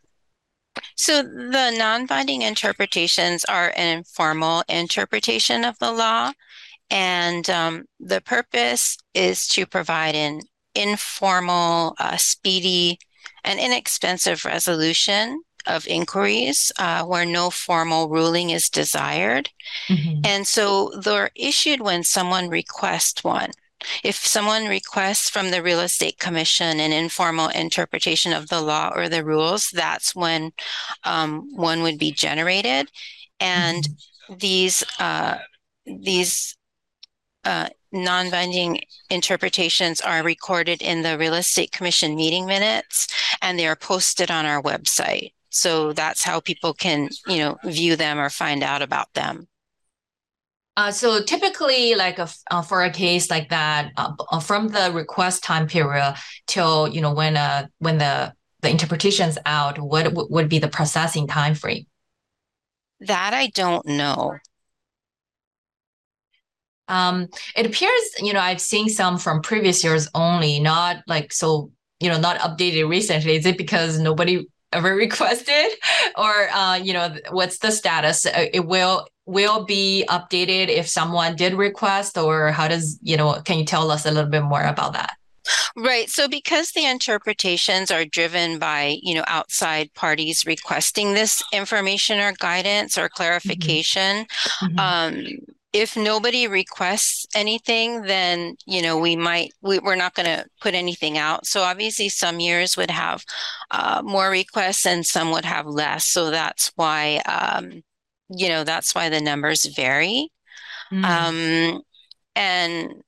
So 0.94 1.22
the 1.22 1.74
non-binding 1.76 2.42
interpretations 2.42 3.44
are 3.44 3.72
an 3.76 3.98
informal 3.98 4.62
interpretation 4.68 5.64
of 5.64 5.78
the 5.78 5.92
law. 5.92 6.32
And 6.90 7.48
um, 7.50 7.84
the 7.98 8.20
purpose 8.20 8.96
is 9.14 9.48
to 9.48 9.66
provide 9.66 10.14
an 10.14 10.42
informal, 10.74 11.94
uh, 11.98 12.16
speedy, 12.16 12.98
and 13.44 13.58
inexpensive 13.58 14.44
resolution 14.44 15.42
of 15.66 15.86
inquiries 15.86 16.70
uh, 16.78 17.04
where 17.04 17.26
no 17.26 17.50
formal 17.50 18.08
ruling 18.08 18.50
is 18.50 18.70
desired. 18.70 19.50
Mm-hmm. 19.88 20.20
And 20.24 20.46
so 20.46 20.92
they're 21.00 21.30
issued 21.34 21.80
when 21.80 22.04
someone 22.04 22.48
requests 22.48 23.24
one. 23.24 23.50
If 24.02 24.16
someone 24.16 24.66
requests 24.66 25.28
from 25.28 25.50
the 25.50 25.62
Real 25.62 25.80
Estate 25.80 26.18
Commission 26.18 26.80
an 26.80 26.92
informal 26.92 27.48
interpretation 27.48 28.32
of 28.32 28.48
the 28.48 28.60
law 28.60 28.90
or 28.94 29.08
the 29.08 29.24
rules, 29.24 29.70
that's 29.70 30.14
when 30.14 30.52
um, 31.04 31.54
one 31.54 31.82
would 31.82 31.98
be 31.98 32.10
generated. 32.12 32.90
And 33.38 33.84
mm-hmm. 33.84 34.36
these 34.38 34.84
uh, 34.98 35.38
these 35.84 36.56
uh, 37.46 37.68
non-binding 37.92 38.80
interpretations 39.08 40.00
are 40.00 40.22
recorded 40.22 40.82
in 40.82 41.02
the 41.02 41.16
real 41.16 41.34
estate 41.34 41.72
commission 41.72 42.14
meeting 42.14 42.44
minutes 42.44 43.08
and 43.40 43.58
they 43.58 43.66
are 43.66 43.76
posted 43.76 44.30
on 44.30 44.44
our 44.44 44.60
website 44.62 45.32
so 45.48 45.92
that's 45.92 46.22
how 46.24 46.40
people 46.40 46.74
can 46.74 47.08
you 47.26 47.38
know 47.38 47.56
view 47.64 47.96
them 47.96 48.18
or 48.18 48.28
find 48.28 48.62
out 48.62 48.82
about 48.82 49.12
them 49.14 49.48
uh, 50.78 50.90
so 50.90 51.22
typically, 51.22 51.94
like 51.94 52.18
a, 52.18 52.28
uh, 52.50 52.60
for 52.60 52.82
a 52.82 52.90
case 52.90 53.30
like 53.30 53.48
that, 53.48 53.92
uh, 53.96 54.12
uh, 54.30 54.40
from 54.40 54.68
the 54.68 54.92
request 54.92 55.42
time 55.42 55.66
period 55.66 56.14
till 56.46 56.86
you 56.88 57.00
know 57.00 57.14
when 57.14 57.34
uh 57.34 57.66
when 57.78 57.96
the 57.96 58.34
the 58.60 58.68
interpretation's 58.68 59.38
out, 59.46 59.78
what 59.78 60.04
w- 60.04 60.28
would 60.30 60.50
be 60.50 60.58
the 60.58 60.68
processing 60.68 61.26
time 61.26 61.54
frame? 61.54 61.86
That 63.00 63.32
I 63.32 63.46
don't 63.48 63.86
know. 63.86 64.36
Um, 66.88 67.28
it 67.54 67.66
appears, 67.66 68.02
you 68.20 68.32
know, 68.32 68.40
I've 68.40 68.60
seen 68.60 68.88
some 68.88 69.18
from 69.18 69.42
previous 69.42 69.82
years 69.82 70.08
only, 70.14 70.60
not 70.60 71.02
like 71.06 71.32
so, 71.32 71.70
you 72.00 72.08
know, 72.08 72.18
not 72.18 72.38
updated 72.38 72.88
recently. 72.88 73.36
Is 73.36 73.46
it 73.46 73.58
because 73.58 73.98
nobody 73.98 74.46
ever 74.72 74.94
requested, 75.06 75.72
or 76.16 76.48
uh, 76.50 76.76
you 76.76 76.92
know, 76.92 77.16
what's 77.30 77.58
the 77.58 77.70
status? 77.70 78.26
Uh, 78.26 78.46
it 78.52 78.66
will 78.66 79.06
will 79.24 79.64
be 79.64 80.04
updated 80.08 80.68
if 80.68 80.88
someone 80.88 81.34
did 81.36 81.54
request, 81.54 82.16
or 82.16 82.52
how 82.52 82.68
does 82.68 82.98
you 83.02 83.16
know? 83.16 83.40
Can 83.44 83.58
you 83.58 83.64
tell 83.64 83.90
us 83.90 84.06
a 84.06 84.10
little 84.10 84.30
bit 84.30 84.42
more 84.42 84.62
about 84.62 84.92
that? 84.92 85.16
Right. 85.76 86.08
So 86.08 86.28
because 86.28 86.72
the 86.72 86.86
interpretations 86.86 87.90
are 87.90 88.04
driven 88.04 88.58
by, 88.58 88.98
you 89.02 89.14
know, 89.14 89.24
outside 89.26 89.92
parties 89.94 90.44
requesting 90.46 91.14
this 91.14 91.42
information 91.52 92.18
or 92.18 92.32
guidance 92.32 92.96
or 92.96 93.02
mm-hmm. 93.02 93.16
clarification, 93.16 94.26
mm-hmm. 94.62 94.78
um, 94.78 95.26
if 95.76 95.96
nobody 95.96 96.48
requests 96.48 97.26
anything, 97.34 98.02
then 98.02 98.56
you 98.66 98.80
know 98.80 98.98
we 98.98 99.14
might 99.14 99.52
we, 99.60 99.78
we're 99.78 99.96
not 99.96 100.14
going 100.14 100.26
to 100.26 100.46
put 100.60 100.74
anything 100.74 101.18
out. 101.18 101.46
So 101.46 101.62
obviously, 101.62 102.08
some 102.08 102.40
years 102.40 102.76
would 102.76 102.90
have 102.90 103.24
uh, 103.70 104.02
more 104.04 104.30
requests 104.30 104.86
and 104.86 105.04
some 105.04 105.30
would 105.32 105.44
have 105.44 105.66
less. 105.66 106.06
So 106.06 106.30
that's 106.30 106.72
why 106.76 107.16
um, 107.26 107.82
you 108.30 108.48
know 108.48 108.64
that's 108.64 108.94
why 108.94 109.08
the 109.10 109.20
numbers 109.20 109.66
vary. 109.66 110.30
Mm. 110.92 111.04
Um, 111.04 111.82
and 112.34 113.02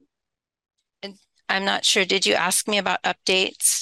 I'm 1.48 1.64
not 1.64 1.84
sure. 1.84 2.04
Did 2.04 2.26
you 2.26 2.34
ask 2.34 2.68
me 2.68 2.78
about 2.78 3.02
updates? 3.02 3.77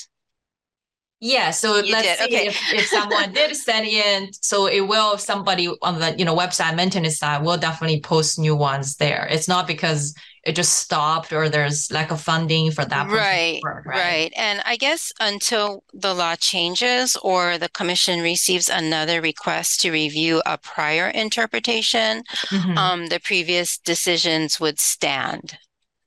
Yeah, 1.21 1.51
so 1.51 1.77
you 1.77 1.93
let's 1.93 2.07
did. 2.07 2.19
see 2.19 2.37
okay. 2.37 2.47
if, 2.49 2.75
if 2.75 2.87
someone 2.89 3.33
did 3.33 3.57
send 3.57 3.87
in, 3.87 4.31
so 4.35 4.67
it 4.67 4.83
will 4.83 5.17
somebody 5.17 5.69
on 5.81 5.99
the 5.99 6.15
you 6.19 6.27
know 6.27 6.37
website 6.37 6.77
maintenance 6.77 7.19
side 7.19 7.43
will 7.43 7.57
definitely 7.57 8.01
post 8.01 8.39
new 8.39 8.55
ones 8.55 8.97
there. 8.97 9.27
It's 9.31 9.49
not 9.49 9.67
because 9.67 10.15
it 10.45 10.55
just 10.55 10.75
stopped 10.75 11.33
or 11.33 11.49
there's 11.49 11.91
lack 11.91 12.11
of 12.11 12.21
funding 12.21 12.71
for 12.71 12.85
that. 12.85 13.11
Right, 13.11 13.61
work, 13.63 13.87
right, 13.87 13.99
right. 13.99 14.33
And 14.37 14.61
I 14.67 14.77
guess 14.77 15.11
until 15.19 15.85
the 15.95 16.15
law 16.15 16.37
changes 16.37 17.17
or 17.23 17.57
the 17.57 17.71
commission 17.71 18.21
receives 18.21 18.69
another 18.69 19.23
request 19.23 19.81
to 19.81 19.91
review 19.91 20.43
a 20.45 20.59
prior 20.59 21.09
interpretation, 21.09 22.25
mm-hmm. 22.47 22.77
um, 22.77 23.07
the 23.09 23.21
previous 23.21 23.79
decisions 23.79 24.61
would 24.61 24.79
stand. 24.79 25.57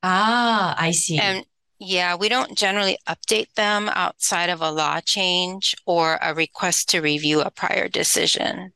Ah, 0.03 0.75
I 0.77 0.91
see. 0.91 1.17
And 1.17 1.43
yeah, 1.79 2.15
we 2.15 2.29
don't 2.29 2.57
generally 2.57 2.97
update 3.07 3.53
them 3.55 3.89
outside 3.93 4.49
of 4.49 4.61
a 4.61 4.71
law 4.71 4.99
change 4.99 5.75
or 5.85 6.19
a 6.21 6.33
request 6.33 6.89
to 6.89 6.99
review 6.99 7.41
a 7.41 7.49
prior 7.49 7.87
decision. 7.87 8.73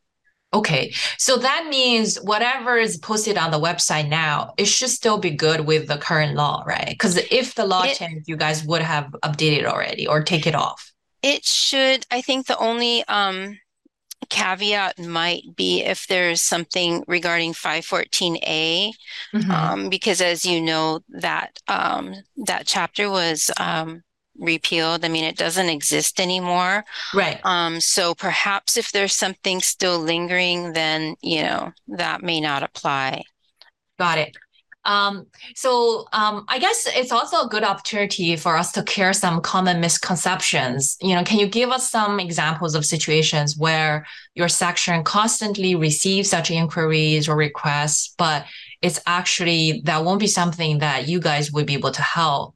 Okay. 0.54 0.94
So 1.18 1.38
that 1.38 1.68
means 1.70 2.18
whatever 2.18 2.78
is 2.78 2.98
posted 2.98 3.38
on 3.38 3.52
the 3.52 3.60
website 3.60 4.08
now, 4.08 4.54
it 4.58 4.66
should 4.66 4.90
still 4.90 5.18
be 5.18 5.32
good 5.32 5.62
with 5.62 5.88
the 5.88 5.98
current 5.98 6.36
law, 6.36 6.64
right? 6.66 6.90
Because 6.90 7.18
if 7.32 7.56
the 7.56 7.66
law 7.66 7.84
it, 7.84 7.98
changed, 7.98 8.28
you 8.28 8.38
guys 8.38 8.64
would 8.64 8.84
have 8.84 9.08
updated 9.24 9.66
already 9.66 10.08
or 10.08 10.22
take 10.24 10.46
it 10.46 10.56
off. 10.56 10.92
It 11.24 11.44
should. 11.44 12.06
I 12.12 12.22
think 12.22 12.46
the 12.46 12.58
only 12.58 13.04
um, 13.08 13.58
caveat 14.30 15.00
might 15.00 15.56
be 15.56 15.82
if 15.82 16.08
there's 16.08 16.42
something 16.42 17.04
regarding 17.08 17.54
514A, 17.54 18.92
mm-hmm. 19.34 19.52
um, 19.52 19.90
because 19.90 20.22
as 20.22 20.46
you 20.46 20.62
know, 20.62 21.02
that 21.10 21.60
um, 21.68 22.16
that 22.46 22.66
chapter 22.66 23.10
was 23.10 23.52
um, 23.60 24.04
repealed. 24.38 25.06
I 25.06 25.10
mean, 25.10 25.24
it 25.24 25.38
doesn't 25.38 25.70
exist 25.70 26.20
anymore. 26.20 26.84
Right. 27.14 27.40
Um, 27.46 27.80
so 27.80 28.14
perhaps 28.16 28.78
if 28.78 28.92
there's 28.92 29.16
something 29.16 29.62
still 29.62 30.00
lingering, 30.00 30.74
then 30.74 31.16
you 31.22 31.44
know 31.44 31.72
that 31.88 32.22
may 32.24 32.40
not 32.40 32.64
apply. 32.64 33.24
Got 34.00 34.18
it. 34.18 34.36
Um, 34.86 35.28
so 35.56 36.08
um, 36.12 36.46
I 36.50 36.60
guess 36.60 36.88
it's 36.94 37.12
also 37.12 37.46
a 37.46 37.48
good 37.48 37.64
opportunity 37.64 38.36
for 38.36 38.58
us 38.58 38.72
to 38.74 38.84
clear 38.84 39.14
some 39.14 39.42
common 39.42 39.80
misconceptions. 39.80 40.98
You 41.02 41.16
know, 41.16 41.24
can 41.24 41.40
you 41.40 41.48
give 41.48 41.70
us 41.70 41.90
some 41.90 42.20
examples 42.20 42.76
of 42.76 42.86
situations 42.86 43.58
where 43.58 44.06
your 44.36 44.50
section 44.50 45.04
constantly 45.04 45.76
receives 45.76 46.30
such 46.30 46.52
inquiries 46.52 47.30
or 47.30 47.36
requests, 47.36 48.14
but 48.18 48.46
it's 48.82 49.00
actually 49.08 49.82
that 49.86 50.04
won't 50.04 50.20
be 50.20 50.28
something 50.28 50.80
that 50.80 51.08
you 51.08 51.20
guys 51.20 51.52
would 51.52 51.66
be 51.66 51.74
able 51.74 51.92
to 51.92 52.02
help? 52.02 52.56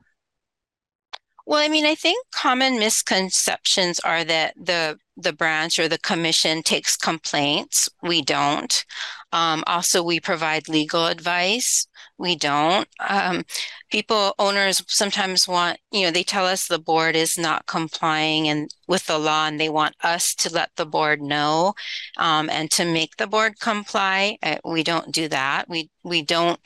Well, 1.45 1.63
I 1.63 1.69
mean, 1.69 1.85
I 1.85 1.95
think 1.95 2.27
common 2.31 2.77
misconceptions 2.77 4.01
are 4.01 4.25
that 4.25 4.53
the 4.57 4.99
the 5.15 5.31
branch 5.31 5.79
or 5.79 5.87
the 5.87 5.97
commission 5.97 6.61
takes 6.61 6.97
complaints. 6.97 7.87
We 8.03 8.21
don't. 8.21 8.85
Um, 9.31 9.63
also, 9.65 10.03
we 10.03 10.19
provide 10.19 10.67
legal 10.67 11.07
advice. 11.07 11.87
We 12.17 12.35
don't. 12.35 12.87
Um, 13.07 13.45
people, 13.91 14.33
owners 14.39 14.83
sometimes 14.87 15.47
want, 15.47 15.79
you 15.91 16.03
know, 16.03 16.11
they 16.11 16.23
tell 16.23 16.45
us 16.45 16.67
the 16.67 16.79
board 16.79 17.15
is 17.15 17.37
not 17.37 17.67
complying 17.67 18.47
and 18.47 18.69
with 18.87 19.05
the 19.05 19.19
law, 19.19 19.47
and 19.47 19.59
they 19.59 19.69
want 19.69 19.95
us 20.03 20.33
to 20.35 20.53
let 20.53 20.71
the 20.75 20.85
board 20.85 21.21
know 21.21 21.73
um, 22.17 22.49
and 22.49 22.71
to 22.71 22.85
make 22.85 23.17
the 23.17 23.27
board 23.27 23.59
comply. 23.59 24.37
Uh, 24.41 24.57
we 24.65 24.83
don't 24.83 25.11
do 25.11 25.27
that. 25.29 25.69
We 25.69 25.89
we 26.03 26.21
don't. 26.23 26.59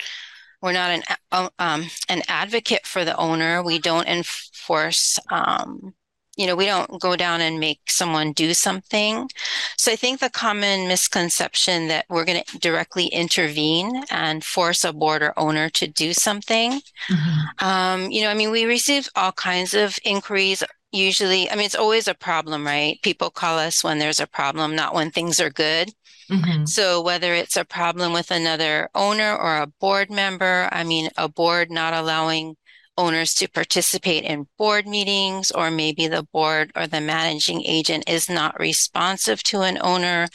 We're 0.61 0.73
not 0.73 0.91
an 0.91 1.03
uh, 1.31 1.49
um, 1.59 1.87
an 2.09 2.21
advocate 2.27 2.85
for 2.85 3.03
the 3.03 3.17
owner. 3.17 3.63
We 3.63 3.79
don't 3.79 4.07
enforce 4.07 5.19
um, 5.29 5.93
you 6.41 6.47
know, 6.47 6.55
we 6.55 6.65
don't 6.65 6.99
go 6.99 7.15
down 7.15 7.39
and 7.39 7.59
make 7.59 7.81
someone 7.87 8.31
do 8.31 8.55
something. 8.55 9.29
So 9.77 9.91
I 9.91 9.95
think 9.95 10.19
the 10.19 10.29
common 10.31 10.87
misconception 10.87 11.87
that 11.89 12.07
we're 12.09 12.25
going 12.25 12.41
to 12.43 12.57
directly 12.57 13.05
intervene 13.05 14.03
and 14.09 14.43
force 14.43 14.83
a 14.83 14.91
board 14.91 15.21
or 15.21 15.37
owner 15.37 15.69
to 15.69 15.85
do 15.85 16.13
something. 16.13 16.81
Mm-hmm. 17.07 17.63
Um, 17.63 18.09
you 18.09 18.23
know, 18.23 18.31
I 18.31 18.33
mean, 18.33 18.49
we 18.49 18.65
receive 18.65 19.07
all 19.15 19.31
kinds 19.33 19.75
of 19.75 19.99
inquiries. 20.03 20.63
Usually, 20.91 21.47
I 21.47 21.55
mean, 21.55 21.65
it's 21.65 21.75
always 21.75 22.07
a 22.07 22.15
problem, 22.15 22.65
right? 22.65 22.99
People 23.03 23.29
call 23.29 23.59
us 23.59 23.83
when 23.83 23.99
there's 23.99 24.19
a 24.19 24.25
problem, 24.25 24.75
not 24.75 24.95
when 24.95 25.11
things 25.11 25.39
are 25.39 25.51
good. 25.51 25.93
Mm-hmm. 26.31 26.65
So 26.65 27.01
whether 27.03 27.35
it's 27.35 27.55
a 27.55 27.65
problem 27.65 28.13
with 28.13 28.31
another 28.31 28.89
owner 28.95 29.35
or 29.35 29.57
a 29.57 29.67
board 29.67 30.09
member, 30.09 30.69
I 30.71 30.83
mean, 30.83 31.09
a 31.17 31.29
board 31.29 31.69
not 31.69 31.93
allowing 31.93 32.55
owners 33.01 33.33
to 33.35 33.47
participate 33.49 34.23
in 34.23 34.47
board 34.57 34.85
meetings, 34.87 35.51
or 35.51 35.71
maybe 35.71 36.07
the 36.07 36.23
board 36.31 36.71
or 36.75 36.85
the 36.87 37.01
managing 37.01 37.61
agent 37.65 38.03
is 38.07 38.29
not 38.29 38.59
responsive 38.59 39.41
to 39.43 39.61
an 39.61 39.77
owner. 39.81 40.27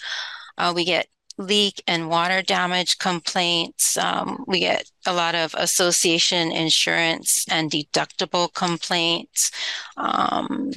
Uh, 0.58 0.73
we 0.75 0.85
get 0.85 1.06
leak 1.38 1.82
and 1.87 2.08
water 2.08 2.42
damage 2.42 2.99
complaints. 2.99 3.96
Um, 3.96 4.44
we 4.46 4.61
get 4.61 4.90
a 5.06 5.12
lot 5.12 5.35
of 5.35 5.54
association 5.56 6.50
insurance 6.50 7.46
and 7.50 7.70
deductible 7.70 8.52
complaints. 8.52 9.50
Um, 9.96 10.70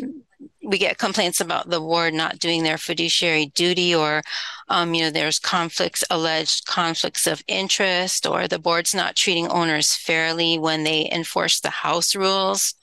we 0.69 0.77
get 0.77 0.99
complaints 0.99 1.41
about 1.41 1.69
the 1.69 1.81
ward 1.81 2.13
not 2.13 2.37
doing 2.37 2.61
their 2.61 2.77
fiduciary 2.77 3.47
duty 3.47 3.95
or 3.95 4.21
um, 4.67 4.93
you 4.93 5.01
know 5.01 5.09
there's 5.09 5.39
conflicts 5.39 6.03
alleged 6.11 6.65
conflicts 6.67 7.25
of 7.25 7.43
interest 7.47 8.27
or 8.27 8.47
the 8.47 8.59
board's 8.59 8.93
not 8.93 9.15
treating 9.15 9.47
owners 9.47 9.95
fairly 9.95 10.59
when 10.59 10.83
they 10.83 11.09
enforce 11.11 11.59
the 11.59 11.71
house 11.71 12.15
rules. 12.15 12.75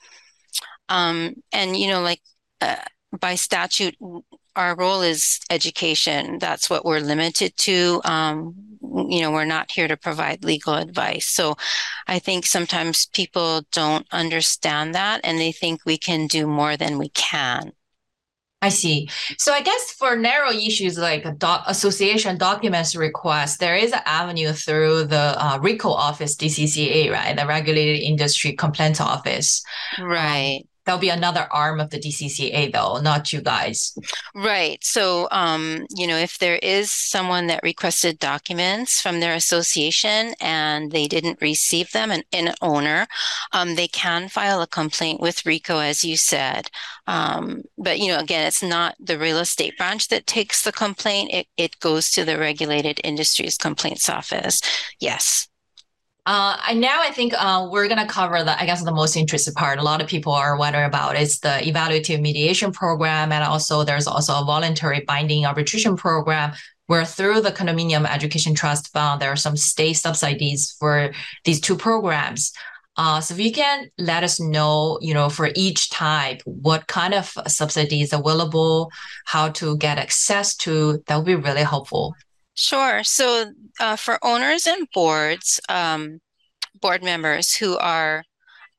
Um, 0.89 1.35
and 1.53 1.77
you 1.77 1.89
know 1.89 2.01
like 2.01 2.21
uh, 2.61 2.77
by 3.21 3.37
statute 3.37 3.97
our 4.57 4.75
role 4.77 5.03
is 5.03 5.41
education 5.51 6.39
that's 6.39 6.69
what 6.69 6.85
we're 6.85 7.01
limited 7.01 7.57
to 7.57 8.01
um, 8.05 8.55
you 9.09 9.21
know 9.21 9.31
we're 9.31 9.45
not 9.45 9.71
here 9.71 9.89
to 9.89 9.97
provide 9.97 10.45
legal 10.45 10.75
advice 10.75 11.27
so 11.27 11.55
i 12.07 12.19
think 12.19 12.47
sometimes 12.47 13.07
people 13.07 13.63
don't 13.73 14.07
understand 14.13 14.95
that 14.95 15.21
and 15.25 15.39
they 15.39 15.53
think 15.53 15.81
we 15.85 15.99
can 15.99 16.27
do 16.27 16.47
more 16.47 16.77
than 16.77 16.99
we 16.99 17.09
can 17.11 17.73
I 18.63 18.71
see. 18.71 19.09
So 19.39 19.53
I 19.53 19.61
guess 19.61 19.93
for 19.93 20.17
narrow 20.17 20.51
issues 20.51 20.97
like 20.99 21.39
doc- 21.39 21.65
association 21.67 22.39
documents 22.39 22.97
request, 22.97 23.61
there 23.61 23.77
is 23.77 23.93
an 23.93 24.01
avenue 24.07 24.53
through 24.53 25.05
the 25.05 25.37
uh, 25.39 25.59
RICO 25.61 25.91
office, 25.91 26.35
DCCA, 26.37 27.13
right? 27.13 27.37
The 27.37 27.47
Regulated 27.47 28.03
Industry 28.03 28.55
Complaints 28.55 29.01
Office. 29.01 29.63
Right. 30.01 30.63
Um, 30.63 30.76
There'll 30.87 31.01
be 31.01 31.09
another 31.09 31.49
arm 31.51 31.81
of 31.81 31.91
the 31.91 31.99
DCCA 31.99 32.73
though, 32.73 33.01
not 33.01 33.33
you 33.33 33.43
guys. 33.43 33.97
Right. 34.35 34.79
So, 34.85 35.27
um, 35.33 35.85
you 35.91 36.07
know, 36.07 36.17
if 36.17 36.39
there 36.39 36.57
is 36.57 36.93
someone 36.93 37.49
that 37.49 37.63
requested 37.65 38.21
documents 38.21 39.01
from 39.01 39.19
their 39.19 39.35
association 39.35 40.35
and 40.41 40.93
they 40.93 41.09
didn't 41.09 41.41
receive 41.41 41.91
them, 41.91 42.13
an, 42.13 42.23
an 42.33 42.55
owner, 42.63 43.09
um, 43.53 43.75
they 43.75 43.89
can 43.89 44.29
file 44.29 44.63
a 44.63 44.67
complaint 44.67 45.21
with 45.21 45.45
RICO, 45.45 45.79
as 45.79 46.05
you 46.05 46.17
said. 46.17 46.71
Um, 47.09 47.63
but, 47.77 47.99
you 47.99 48.09
know, 48.09 48.19
again, 48.19 48.47
it's 48.47 48.63
not 48.63 48.95
the 49.01 49.19
real 49.19 49.39
estate 49.39 49.77
branch 49.77 50.09
that 50.09 50.27
takes 50.27 50.63
the 50.63 50.73
complaint. 50.73 51.31
It, 51.33 51.47
it 51.57 51.81
goes 51.81 52.11
to 52.13 52.25
the 52.25 52.39
Regulated 52.39 53.01
Industries 53.03 53.59
Complaints 53.59 54.09
Office. 54.09 54.61
Yes. 55.01 55.49
Uh, 56.27 56.57
and 56.69 56.81
now 56.81 57.01
I 57.01 57.13
think 57.13 57.33
uh, 57.39 57.69
we're 57.71 57.87
going 57.87 58.05
to 58.05 58.13
cover 58.13 58.43
the, 58.43 58.61
I 58.61 58.67
guess, 58.67 58.83
the 58.83 58.91
most 58.91 59.17
interesting 59.17 59.55
part. 59.55 59.79
A 59.79 59.83
lot 59.83 60.03
of 60.03 60.09
people 60.09 60.33
are 60.33 60.59
wondering 60.59 60.85
about 60.85 61.17
is 61.17 61.39
the 61.39 61.61
evaluative 61.63 62.21
mediation 62.21 62.73
program, 62.73 63.31
and 63.31 63.45
also 63.45 63.85
there's 63.85 64.09
also 64.09 64.33
a 64.35 64.45
voluntary 64.45 65.05
binding 65.07 65.47
arbitration 65.47 65.97
program 65.97 66.53
where 66.87 67.05
through 67.05 67.41
the 67.43 67.53
condominium 67.53 68.13
education 68.13 68.55
trust 68.55 68.93
fund 68.93 69.21
there 69.21 69.31
are 69.31 69.37
some 69.37 69.57
state 69.57 69.95
subsidies 69.95 70.77
for 70.81 71.13
these 71.45 71.61
two 71.61 71.77
programs. 71.77 72.53
Uh, 72.97 73.21
so 73.21 73.35
if 73.35 73.41
you 73.41 73.53
can 73.53 73.91
let 73.99 74.25
us 74.25 74.41
know, 74.41 74.99
you 75.03 75.13
know, 75.13 75.29
for 75.29 75.51
each 75.55 75.91
type, 75.91 76.41
what 76.45 76.87
kind 76.87 77.13
of 77.13 77.33
subsidies 77.47 78.13
available, 78.13 78.91
how 79.27 79.51
to 79.51 79.77
get 79.77 79.99
access 79.99 80.57
to, 80.57 81.03
that 81.07 81.17
would 81.17 81.27
be 81.27 81.35
really 81.35 81.63
helpful. 81.63 82.15
Sure. 82.57 83.05
So 83.05 83.53
uh, 83.79 83.97
for 83.97 84.19
owners 84.25 84.67
and 84.67 84.89
boards, 84.93 85.61
um, 85.69 86.21
board 86.81 87.05
members 87.05 87.55
who 87.55 87.77
are 87.77 88.25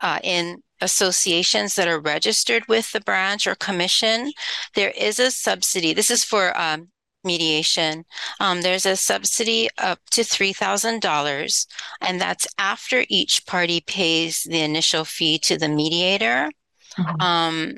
uh, 0.01 0.19
in 0.23 0.61
associations 0.81 1.75
that 1.75 1.87
are 1.87 1.99
registered 1.99 2.67
with 2.67 2.91
the 2.91 3.01
branch 3.01 3.47
or 3.47 3.55
commission, 3.55 4.31
there 4.75 4.91
is 4.91 5.19
a 5.19 5.31
subsidy. 5.31 5.93
This 5.93 6.11
is 6.11 6.23
for 6.23 6.59
um, 6.59 6.89
mediation. 7.23 8.03
Um, 8.39 8.61
there's 8.61 8.87
a 8.87 8.95
subsidy 8.95 9.69
up 9.77 9.99
to 10.11 10.21
$3,000, 10.21 11.67
and 12.01 12.21
that's 12.21 12.47
after 12.57 13.05
each 13.09 13.45
party 13.45 13.81
pays 13.81 14.43
the 14.43 14.61
initial 14.61 15.05
fee 15.05 15.37
to 15.39 15.57
the 15.57 15.67
mediator. 15.67 16.49
Mm-hmm. 16.97 17.21
Um, 17.21 17.77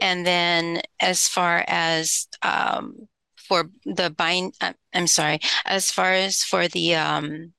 and 0.00 0.26
then 0.26 0.82
as 1.00 1.28
far 1.28 1.64
as 1.68 2.28
um, 2.42 3.08
for 3.48 3.70
the 3.84 4.10
bind, 4.10 4.54
uh, 4.60 4.74
I'm 4.94 5.06
sorry, 5.06 5.40
as 5.64 5.90
far 5.90 6.12
as 6.12 6.42
for 6.42 6.68
the 6.68 6.94
um, 6.94 7.52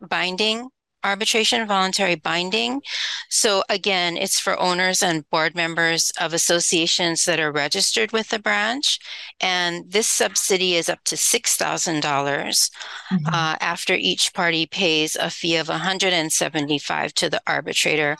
binding 0.00 0.70
arbitration 1.04 1.66
voluntary 1.66 2.14
binding. 2.14 2.80
So 3.28 3.62
again, 3.68 4.16
it's 4.16 4.38
for 4.38 4.58
owners 4.60 5.02
and 5.02 5.28
board 5.30 5.54
members 5.54 6.12
of 6.20 6.32
associations 6.32 7.24
that 7.24 7.40
are 7.40 7.52
registered 7.52 8.12
with 8.12 8.28
the 8.28 8.38
branch. 8.38 8.98
And 9.40 9.90
this 9.90 10.08
subsidy 10.08 10.76
is 10.76 10.88
up 10.88 11.02
to 11.04 11.16
$6,000 11.16 12.00
mm-hmm. 12.02 13.26
uh, 13.26 13.56
after 13.60 13.94
each 13.94 14.32
party 14.32 14.66
pays 14.66 15.16
a 15.16 15.30
fee 15.30 15.56
of 15.56 15.68
175 15.68 17.14
to 17.14 17.30
the 17.30 17.42
arbitrator. 17.46 18.16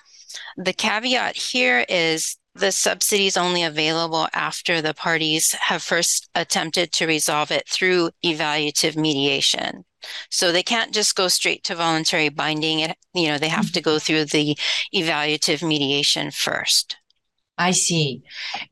The 0.57 0.73
caveat 0.73 1.37
here 1.37 1.85
is 1.89 2.37
the 2.55 2.73
subsidy 2.73 3.27
is 3.27 3.37
only 3.37 3.63
available 3.63 4.29
after 4.35 4.83
the 4.83 4.95
parties 4.95 5.53
have 5.53 5.83
first 5.83 6.29
attempted 6.35 6.93
to 6.93 7.07
resolve 7.07 7.51
it 7.51 7.69
through 7.69 8.11
evaluative 8.25 8.97
mediation. 8.97 9.85
So 10.31 10.53
they 10.53 10.63
can't 10.63 10.93
just 10.93 11.15
go 11.15 11.29
straight 11.29 11.65
to 11.65 11.77
voluntary 11.77 12.29
binding. 12.29 12.81
It, 12.81 12.97
you 13.15 13.29
know, 13.29 13.39
they 13.39 13.49
have 13.49 13.73
to 13.73 13.81
go 13.81 13.93
mm-hmm. 13.93 13.99
through 13.99 14.25
the 14.27 14.59
evaluative 14.95 15.67
mediation 15.67 16.31
first. 16.31 16.97
I 17.63 17.71
see. 17.71 18.23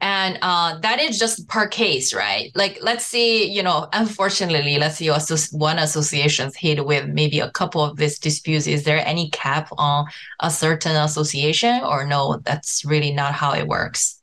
And 0.00 0.38
uh, 0.42 0.79
that 0.81 1.00
is 1.00 1.18
just 1.18 1.48
per 1.48 1.68
case, 1.68 2.12
right? 2.12 2.50
Like, 2.55 2.79
let's 2.83 3.07
say, 3.07 3.44
you 3.44 3.62
know, 3.62 3.88
unfortunately, 3.92 4.79
let's 4.79 4.98
say 4.98 5.09
one 5.53 5.79
association's 5.79 6.57
hit 6.57 6.85
with 6.85 7.07
maybe 7.09 7.40
a 7.40 7.50
couple 7.50 7.83
of 7.83 7.96
these 7.96 8.18
disputes. 8.18 8.66
Is 8.66 8.85
there 8.85 9.07
any 9.07 9.31
cap 9.31 9.68
on 9.79 10.07
a 10.40 10.50
certain 10.50 10.96
association 10.96 11.83
or 11.85 12.05
no, 12.05 12.40
that's 12.44 12.85
really 12.85 13.12
not 13.12 13.33
how 13.33 13.55
it 13.55 13.66
works? 13.66 14.20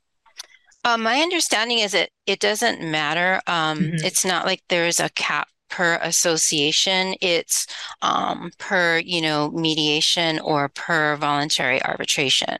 Uh, 0.84 0.96
my 0.96 1.20
understanding 1.20 1.78
is 1.78 1.92
that 1.92 2.10
it 2.26 2.40
doesn't 2.40 2.80
matter. 2.80 3.40
Um, 3.46 3.78
mm-hmm. 3.78 4.04
It's 4.04 4.24
not 4.24 4.46
like 4.46 4.62
there's 4.68 5.00
a 5.00 5.10
cap 5.10 5.48
per 5.68 5.98
association. 6.02 7.14
It's 7.20 7.66
um, 8.02 8.50
per, 8.58 8.98
you 8.98 9.20
know, 9.20 9.50
mediation 9.50 10.38
or 10.40 10.68
per 10.68 11.16
voluntary 11.16 11.82
arbitration. 11.82 12.58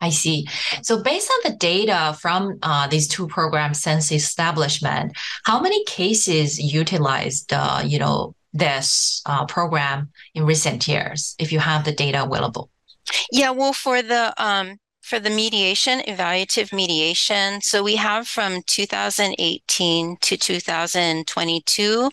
I 0.00 0.10
see. 0.10 0.46
So 0.82 1.02
based 1.02 1.30
on 1.30 1.50
the 1.50 1.56
data 1.56 2.16
from 2.20 2.58
uh, 2.62 2.86
these 2.86 3.08
two 3.08 3.26
programs 3.26 3.80
since 3.80 4.12
establishment, 4.12 5.16
how 5.44 5.60
many 5.60 5.82
cases 5.84 6.58
utilized, 6.58 7.52
uh, 7.52 7.82
you 7.84 7.98
know, 7.98 8.34
this 8.52 9.22
uh, 9.26 9.46
program 9.46 10.10
in 10.34 10.44
recent 10.44 10.86
years? 10.86 11.34
If 11.38 11.50
you 11.50 11.60
have 11.60 11.84
the 11.84 11.92
data 11.92 12.24
available. 12.24 12.70
Yeah, 13.32 13.50
well, 13.50 13.72
for 13.72 14.02
the 14.02 14.34
um, 14.36 14.78
for 15.00 15.20
the 15.20 15.30
mediation, 15.30 16.00
evaluative 16.00 16.72
mediation, 16.72 17.60
so 17.60 17.82
we 17.82 17.94
have 17.96 18.26
from 18.26 18.62
2018 18.66 20.16
to 20.20 20.36
2022, 20.36 22.10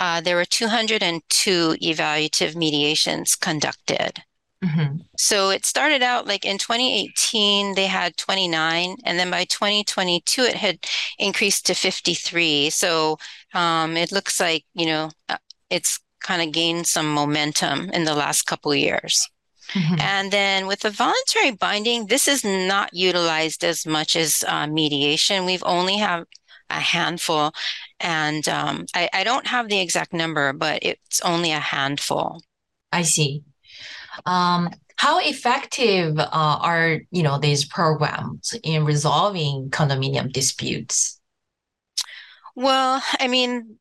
uh, 0.00 0.20
there 0.20 0.34
were 0.34 0.44
202 0.44 1.76
evaluative 1.80 2.56
mediations 2.56 3.36
conducted. 3.36 4.24
Mm-hmm. 4.64 4.96
So 5.18 5.50
it 5.50 5.66
started 5.66 6.02
out 6.02 6.26
like 6.26 6.44
in 6.44 6.58
2018, 6.58 7.74
they 7.74 7.86
had 7.86 8.16
29, 8.16 8.96
and 9.04 9.18
then 9.18 9.30
by 9.30 9.44
2022, 9.44 10.42
it 10.42 10.54
had 10.54 10.78
increased 11.18 11.66
to 11.66 11.74
53. 11.74 12.70
So 12.70 13.18
um, 13.52 13.96
it 13.96 14.12
looks 14.12 14.40
like, 14.40 14.64
you 14.74 14.86
know, 14.86 15.10
uh, 15.28 15.36
it's 15.70 16.00
kind 16.20 16.40
of 16.40 16.52
gained 16.52 16.86
some 16.86 17.12
momentum 17.12 17.90
in 17.90 18.04
the 18.04 18.14
last 18.14 18.42
couple 18.42 18.74
years. 18.74 19.28
Mm-hmm. 19.72 20.00
And 20.00 20.30
then 20.30 20.66
with 20.66 20.80
the 20.80 20.90
voluntary 20.90 21.52
binding, 21.52 22.06
this 22.06 22.28
is 22.28 22.44
not 22.44 22.92
utilized 22.92 23.64
as 23.64 23.86
much 23.86 24.16
as 24.16 24.44
uh, 24.46 24.66
mediation. 24.66 25.46
We've 25.46 25.64
only 25.64 25.96
have 25.98 26.26
a 26.70 26.80
handful, 26.80 27.52
and 28.00 28.48
um, 28.48 28.86
I, 28.94 29.08
I 29.12 29.24
don't 29.24 29.46
have 29.46 29.68
the 29.68 29.80
exact 29.80 30.12
number, 30.12 30.52
but 30.52 30.80
it's 30.82 31.20
only 31.20 31.52
a 31.52 31.60
handful. 31.60 32.42
I 32.90 33.02
see. 33.02 33.42
Um, 34.26 34.70
how 34.96 35.18
effective 35.18 36.18
uh, 36.18 36.28
are 36.32 37.00
you 37.10 37.22
know 37.22 37.38
these 37.38 37.64
programs 37.64 38.54
in 38.62 38.84
resolving 38.84 39.70
condominium 39.70 40.32
disputes? 40.32 41.20
Well, 42.54 43.02
I 43.18 43.26
mean, 43.26 43.78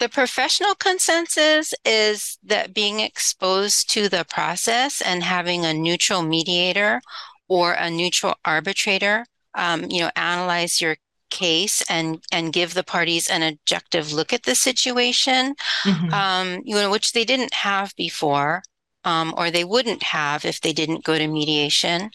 the 0.00 0.08
professional 0.08 0.74
consensus 0.74 1.74
is 1.84 2.38
that 2.44 2.74
being 2.74 3.00
exposed 3.00 3.90
to 3.90 4.08
the 4.08 4.24
process 4.28 5.00
and 5.00 5.22
having 5.22 5.64
a 5.64 5.74
neutral 5.74 6.22
mediator 6.22 7.00
or 7.48 7.74
a 7.74 7.90
neutral 7.90 8.34
arbitrator, 8.44 9.26
um, 9.54 9.90
you 9.90 10.00
know, 10.00 10.10
analyze 10.16 10.80
your 10.80 10.96
case 11.30 11.82
and 11.88 12.22
and 12.30 12.52
give 12.52 12.74
the 12.74 12.82
parties 12.82 13.28
an 13.28 13.42
objective 13.42 14.12
look 14.12 14.32
at 14.32 14.42
the 14.44 14.54
situation, 14.54 15.54
mm-hmm. 15.84 16.12
um, 16.12 16.62
you 16.64 16.74
know, 16.74 16.90
which 16.90 17.12
they 17.12 17.24
didn't 17.24 17.54
have 17.54 17.94
before, 17.96 18.62
um, 19.04 19.34
or 19.36 19.50
they 19.50 19.64
wouldn't 19.64 20.02
have 20.02 20.44
if 20.44 20.60
they 20.60 20.72
didn't 20.72 21.04
go 21.04 21.18
to 21.18 21.26
mediation. 21.26 22.10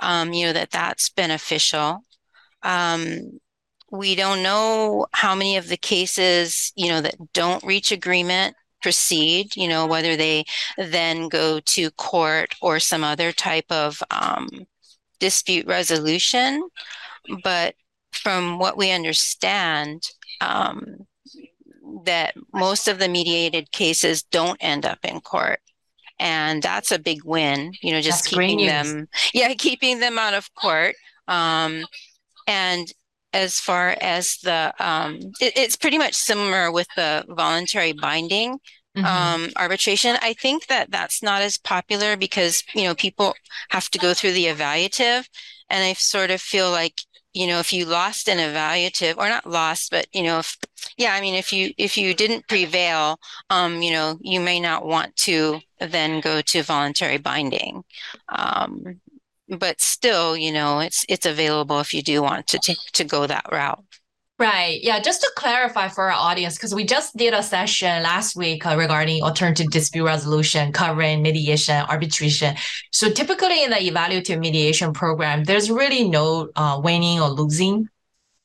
Um, 0.00 0.32
you 0.32 0.46
know 0.46 0.52
that 0.52 0.70
that's 0.70 1.08
beneficial. 1.08 2.04
Um, 2.62 3.40
we 3.90 4.14
don't 4.14 4.42
know 4.42 5.06
how 5.12 5.34
many 5.34 5.56
of 5.56 5.68
the 5.68 5.76
cases, 5.76 6.72
you 6.76 6.88
know, 6.88 7.00
that 7.00 7.32
don't 7.32 7.62
reach 7.64 7.92
agreement 7.92 8.56
proceed, 8.82 9.56
you 9.56 9.68
know, 9.68 9.86
whether 9.86 10.16
they 10.16 10.44
then 10.76 11.28
go 11.28 11.60
to 11.60 11.90
court 11.92 12.54
or 12.60 12.78
some 12.78 13.02
other 13.02 13.32
type 13.32 13.64
of 13.70 14.02
um, 14.10 14.48
dispute 15.18 15.66
resolution. 15.66 16.68
But 17.42 17.74
from 18.12 18.58
what 18.58 18.76
we 18.76 18.92
understand, 18.92 20.04
um, 20.40 21.06
that 22.04 22.34
most 22.52 22.88
of 22.88 22.98
the 22.98 23.08
mediated 23.08 23.72
cases 23.72 24.22
don't 24.22 24.58
end 24.60 24.86
up 24.86 24.98
in 25.02 25.20
court. 25.20 25.60
And 26.18 26.62
that's 26.62 26.92
a 26.92 26.98
big 26.98 27.24
win, 27.24 27.74
you 27.82 27.92
know, 27.92 28.00
just 28.00 28.24
that's 28.24 28.34
keeping 28.34 28.66
them, 28.66 29.08
yeah, 29.34 29.52
keeping 29.58 30.00
them 30.00 30.18
out 30.18 30.34
of 30.34 30.52
court. 30.54 30.94
Um, 31.28 31.84
and 32.46 32.90
as 33.32 33.60
far 33.60 33.96
as 34.00 34.38
the 34.42 34.72
um, 34.78 35.16
it, 35.40 35.52
it's 35.56 35.76
pretty 35.76 35.98
much 35.98 36.14
similar 36.14 36.72
with 36.72 36.88
the 36.96 37.24
voluntary 37.28 37.92
binding 37.92 38.58
mm-hmm. 38.96 39.04
um, 39.04 39.50
arbitration 39.56 40.16
i 40.22 40.32
think 40.32 40.66
that 40.66 40.90
that's 40.90 41.22
not 41.22 41.42
as 41.42 41.58
popular 41.58 42.16
because 42.16 42.64
you 42.74 42.84
know 42.84 42.94
people 42.94 43.34
have 43.68 43.90
to 43.90 43.98
go 43.98 44.14
through 44.14 44.32
the 44.32 44.46
evaluative 44.46 45.28
and 45.68 45.84
i 45.84 45.92
sort 45.92 46.30
of 46.30 46.40
feel 46.40 46.70
like 46.70 46.94
you 47.36 47.46
know 47.46 47.58
if 47.58 47.72
you 47.72 47.84
lost 47.84 48.28
an 48.28 48.38
evaluative 48.38 49.16
or 49.18 49.28
not 49.28 49.46
lost 49.46 49.90
but 49.90 50.06
you 50.12 50.22
know 50.22 50.38
if 50.38 50.56
yeah 50.96 51.12
i 51.14 51.20
mean 51.20 51.34
if 51.34 51.52
you 51.52 51.72
if 51.76 51.96
you 51.98 52.14
didn't 52.14 52.48
prevail 52.48 53.18
um 53.50 53.82
you 53.82 53.92
know 53.92 54.18
you 54.20 54.40
may 54.40 54.58
not 54.58 54.86
want 54.86 55.14
to 55.16 55.60
then 55.80 56.20
go 56.20 56.40
to 56.40 56.62
voluntary 56.62 57.18
binding 57.18 57.84
um 58.30 59.00
but 59.48 59.80
still, 59.80 60.36
you 60.36 60.52
know, 60.52 60.80
it's 60.80 61.04
it's 61.08 61.26
available 61.26 61.78
if 61.80 61.94
you 61.94 62.02
do 62.02 62.22
want 62.22 62.46
to 62.48 62.58
t- 62.58 62.76
to 62.94 63.04
go 63.04 63.26
that 63.26 63.46
route. 63.50 63.84
Right. 64.38 64.80
Yeah. 64.82 65.00
Just 65.00 65.22
to 65.22 65.32
clarify 65.34 65.88
for 65.88 66.10
our 66.10 66.30
audience, 66.30 66.56
because 66.56 66.74
we 66.74 66.84
just 66.84 67.16
did 67.16 67.32
a 67.32 67.42
session 67.42 68.02
last 68.02 68.36
week 68.36 68.66
uh, 68.66 68.76
regarding 68.76 69.22
alternative 69.22 69.70
dispute 69.70 70.04
resolution 70.04 70.72
covering 70.72 71.22
mediation, 71.22 71.76
arbitration. 71.88 72.54
So 72.92 73.10
typically 73.10 73.64
in 73.64 73.70
the 73.70 73.76
evaluative 73.76 74.38
mediation 74.38 74.92
program, 74.92 75.44
there's 75.44 75.70
really 75.70 76.06
no 76.06 76.50
uh, 76.54 76.78
winning 76.84 77.18
or 77.18 77.30
losing. 77.30 77.88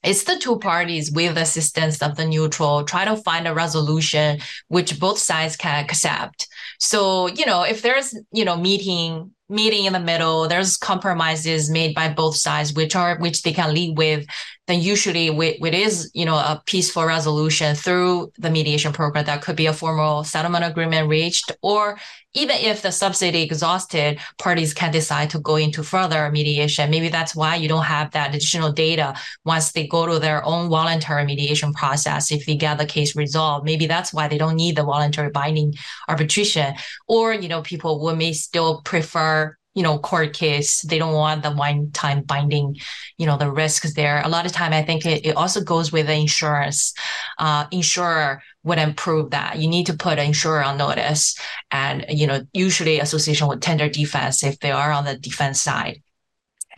It's 0.01 0.23
the 0.23 0.39
two 0.39 0.60
parties 0.60 1.12
with 1.12 1.36
the 1.36 1.41
assistance 1.41 2.01
of 2.01 2.15
the 2.15 2.25
neutral 2.25 2.86
try 2.86 3.04
to 3.04 3.17
find 3.17 3.45
a 3.45 3.54
resolution 3.54 4.39
which 4.69 4.97
both 4.97 5.19
sides 5.19 5.58
can 5.58 5.84
accept. 5.84 6.47
So, 6.80 7.27
you 7.27 7.45
know, 7.45 7.63
if 7.63 7.82
there's, 7.82 8.17
you 8.32 8.45
know, 8.45 8.56
meeting 8.56 9.32
meeting 9.52 9.86
in 9.86 9.94
the 9.94 10.00
middle. 10.00 10.48
There's 10.48 10.78
compromises 10.78 11.70
made 11.70 11.94
by 11.94 12.10
both 12.10 12.36
sides, 12.36 12.74
which 12.74 12.96
are 12.96 13.18
which 13.20 13.44
they 13.44 13.54
can 13.54 13.74
lead 13.74 13.98
with. 13.98 14.26
Then 14.68 14.80
usually, 14.80 15.28
it 15.28 15.74
is 15.74 16.10
you 16.14 16.26
know 16.26 16.36
a 16.36 16.62
peaceful 16.66 17.06
resolution 17.06 17.76
through 17.76 18.32
the 18.38 18.50
mediation 18.50 18.94
program. 18.94 19.26
That 19.26 19.42
could 19.42 19.56
be 19.56 19.66
a 19.66 19.74
formal 19.74 20.24
settlement 20.24 20.66
agreement 20.66 21.10
reached, 21.10 21.52
or 21.62 21.98
even 22.34 22.56
if 22.58 22.82
the 22.82 22.92
subsidy 22.92 23.42
exhausted, 23.42 24.20
parties 24.38 24.74
can 24.74 24.92
decide 24.92 25.30
to 25.32 25.40
go 25.40 25.58
into 25.58 25.84
further 25.84 26.32
mediation. 26.32 26.90
Maybe 26.90 27.10
that's 27.10 27.36
why 27.36 27.56
you 27.56 27.68
don't 27.68 27.84
have 27.84 28.12
that 28.12 28.34
additional 28.34 28.72
data 28.72 29.16
once 29.44 29.74
they 29.74 29.86
go 29.88 30.06
to 30.06 30.18
their 30.18 30.44
own 30.46 30.70
voluntary 30.70 31.26
mediation 31.26 31.74
process. 31.74 32.32
If 32.32 32.46
they 32.46 32.56
get 32.56 32.78
the 32.78 32.86
case 32.86 33.16
resolved, 33.16 33.66
maybe 33.66 33.86
that's 33.86 34.14
why 34.14 34.30
they 34.30 34.38
don't 34.38 34.56
need 34.56 34.78
the 34.78 34.84
voluntary 34.84 35.30
binding 35.30 35.74
arbitration. 36.08 36.74
Or 37.08 37.34
you 37.34 37.50
know, 37.50 37.62
people 37.62 38.00
will 38.00 38.16
may 38.16 38.32
still 38.32 38.82
prefer 38.82 39.40
you 39.74 39.84
know 39.84 39.98
court 39.98 40.34
case 40.34 40.82
they 40.82 40.98
don't 40.98 41.14
want 41.14 41.44
the 41.44 41.52
one 41.52 41.92
time 41.92 42.22
binding 42.24 42.76
you 43.18 43.26
know 43.26 43.38
the 43.38 43.50
risks 43.52 43.94
there. 43.94 44.22
A 44.24 44.30
lot 44.30 44.46
of 44.46 44.52
time 44.52 44.74
i 44.74 44.84
think 44.84 45.06
it, 45.06 45.26
it 45.26 45.36
also 45.36 45.62
goes 45.62 45.92
with 45.92 46.08
the 46.08 46.14
insurance. 46.14 46.94
Uh, 47.38 47.66
insurer 47.72 48.42
wouldn't 48.64 48.90
improve 48.90 49.32
that. 49.32 49.58
You 49.60 49.68
need 49.68 49.88
to 49.88 49.94
put 49.94 50.20
an 50.20 50.28
insurer 50.28 50.64
on 50.64 50.78
notice. 50.78 51.38
And 51.72 52.06
you 52.10 52.28
know 52.28 52.46
usually 52.54 53.00
association 53.00 53.48
would 53.48 53.62
tender 53.62 53.90
defense 53.90 54.44
if 54.44 54.60
they 54.60 54.72
are 54.72 54.92
on 54.92 55.06
the 55.06 55.18
defense 55.18 55.62
side. 55.62 56.02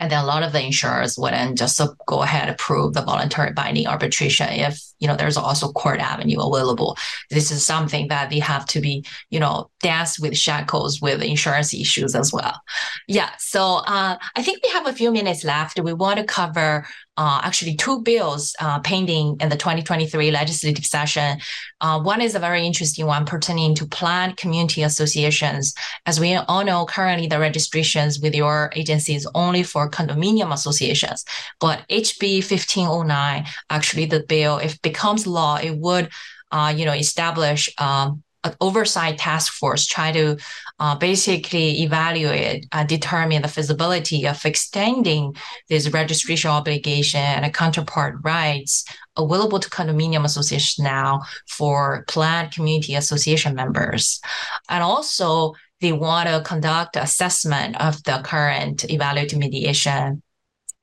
And 0.00 0.10
then 0.10 0.22
a 0.22 0.26
lot 0.26 0.42
of 0.42 0.52
the 0.52 0.62
insurers 0.62 1.16
wouldn't 1.16 1.56
just 1.56 1.80
go 2.06 2.22
ahead 2.22 2.48
approve 2.48 2.94
the 2.94 3.02
voluntary 3.02 3.52
binding 3.52 3.86
arbitration 3.86 4.48
if 4.50 4.80
you 4.98 5.08
know 5.08 5.16
there's 5.16 5.36
also 5.36 5.72
court 5.72 6.00
avenue 6.00 6.40
available. 6.40 6.96
This 7.30 7.50
is 7.50 7.64
something 7.64 8.08
that 8.08 8.30
they 8.30 8.38
have 8.38 8.66
to 8.66 8.80
be 8.80 9.04
you 9.30 9.40
know 9.40 9.70
dance 9.80 10.18
with 10.18 10.36
shackles 10.36 11.00
with 11.00 11.22
insurance 11.22 11.74
issues 11.74 12.14
as 12.14 12.32
well. 12.32 12.60
Yeah, 13.08 13.30
so 13.38 13.82
uh, 13.86 14.16
I 14.36 14.42
think 14.42 14.60
we 14.62 14.70
have 14.70 14.86
a 14.86 14.92
few 14.92 15.12
minutes 15.12 15.44
left. 15.44 15.80
We 15.80 15.92
want 15.92 16.18
to 16.18 16.24
cover 16.24 16.86
uh, 17.16 17.40
actually 17.44 17.76
two 17.76 18.02
bills 18.02 18.54
uh, 18.60 18.80
pending 18.80 19.36
in 19.40 19.48
the 19.48 19.56
2023 19.56 20.30
legislative 20.30 20.84
session. 20.84 21.38
Uh, 21.80 22.00
one 22.00 22.20
is 22.20 22.34
a 22.34 22.40
very 22.40 22.66
interesting 22.66 23.06
one 23.06 23.24
pertaining 23.24 23.74
to 23.76 23.86
planned 23.86 24.36
community 24.36 24.82
associations. 24.82 25.74
As 26.06 26.18
we 26.18 26.34
all 26.34 26.64
know, 26.64 26.86
currently 26.86 27.28
the 27.28 27.38
registrations 27.38 28.20
with 28.20 28.34
your 28.34 28.70
agency 28.74 29.14
is 29.14 29.28
only 29.34 29.62
for 29.62 29.88
condominium 29.88 30.52
associations. 30.52 31.24
But 31.60 31.86
HB 31.88 32.38
1509, 32.38 33.46
actually 33.70 34.06
the 34.06 34.24
bill, 34.28 34.58
if 34.58 34.80
becomes 34.84 35.26
law, 35.26 35.56
it 35.56 35.76
would 35.76 36.08
uh, 36.54 36.72
you 36.74 36.84
know, 36.84 36.92
establish 36.92 37.68
um, 37.78 38.22
an 38.44 38.54
oversight 38.60 39.18
task 39.18 39.52
force 39.54 39.86
try 39.86 40.12
to 40.12 40.36
uh, 40.78 40.94
basically 40.94 41.82
evaluate, 41.82 42.66
uh, 42.70 42.84
determine 42.84 43.42
the 43.42 43.48
feasibility 43.48 44.26
of 44.26 44.44
extending 44.44 45.34
this 45.68 45.90
registration 45.90 46.50
obligation 46.50 47.20
and 47.20 47.44
a 47.44 47.50
counterpart 47.50 48.16
rights 48.22 48.84
available 49.16 49.58
to 49.58 49.70
condominium 49.70 50.24
associations 50.24 50.78
now 50.78 51.22
for 51.48 52.04
planned 52.06 52.52
community 52.52 52.94
association 52.94 53.54
members. 53.54 54.20
And 54.68 54.82
also, 54.82 55.54
they 55.80 55.92
want 55.92 56.28
to 56.28 56.42
conduct 56.44 56.96
assessment 56.96 57.80
of 57.80 58.02
the 58.04 58.20
current 58.24 58.84
evaluative 58.88 59.38
mediation 59.38 60.22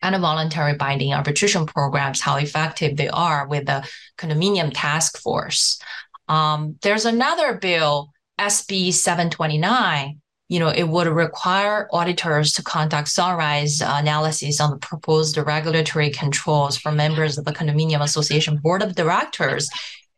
and 0.01 0.19
voluntary 0.21 0.75
binding 0.75 1.13
arbitration 1.13 1.65
programs, 1.65 2.21
how 2.21 2.37
effective 2.37 2.97
they 2.97 3.09
are 3.09 3.47
with 3.47 3.65
the 3.65 3.87
condominium 4.17 4.71
task 4.73 5.17
force. 5.19 5.79
Um, 6.27 6.77
there's 6.81 7.05
another 7.05 7.55
bill, 7.55 8.11
SB 8.39 8.93
729. 8.93 10.21
You 10.49 10.59
know, 10.59 10.69
it 10.69 10.83
would 10.83 11.07
require 11.07 11.87
auditors 11.91 12.53
to 12.53 12.63
conduct 12.63 13.07
sunrise 13.07 13.81
analysis 13.81 14.59
on 14.59 14.71
the 14.71 14.77
proposed 14.77 15.37
regulatory 15.37 16.09
controls 16.09 16.77
for 16.77 16.91
members 16.91 17.37
of 17.37 17.45
the 17.45 17.53
condominium 17.53 18.01
association 18.01 18.57
board 18.57 18.81
of 18.81 18.95
directors. 18.95 19.69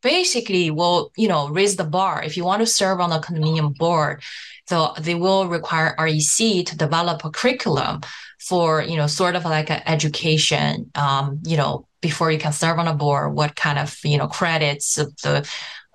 Basically, 0.02 0.72
will 0.72 1.12
you 1.16 1.28
know 1.28 1.50
raise 1.50 1.76
the 1.76 1.84
bar 1.84 2.24
if 2.24 2.36
you 2.36 2.44
want 2.44 2.62
to 2.62 2.66
serve 2.66 3.00
on 3.00 3.12
a 3.12 3.20
condominium 3.20 3.78
board. 3.78 4.22
So 4.68 4.94
they 5.00 5.16
will 5.16 5.48
require 5.48 5.96
REC 6.00 6.66
to 6.66 6.78
develop 6.78 7.26
a 7.26 7.30
curriculum 7.30 8.02
for 8.48 8.82
you 8.82 8.98
know 8.98 9.08
sort 9.08 9.36
of 9.36 9.46
like 9.46 9.70
an 9.70 9.82
education 9.86 10.90
um, 10.96 11.40
you 11.46 11.58
know 11.58 11.88
before 12.02 12.32
you 12.32 12.40
can 12.40 12.52
serve 12.52 12.80
on 12.80 12.88
a 12.88 12.94
board 12.94 13.34
what 13.34 13.56
kind 13.56 13.80
of 13.80 13.98
you 14.04 14.18
know 14.18 14.28
credits 14.28 14.98
of 14.98 15.16
the 15.18 15.48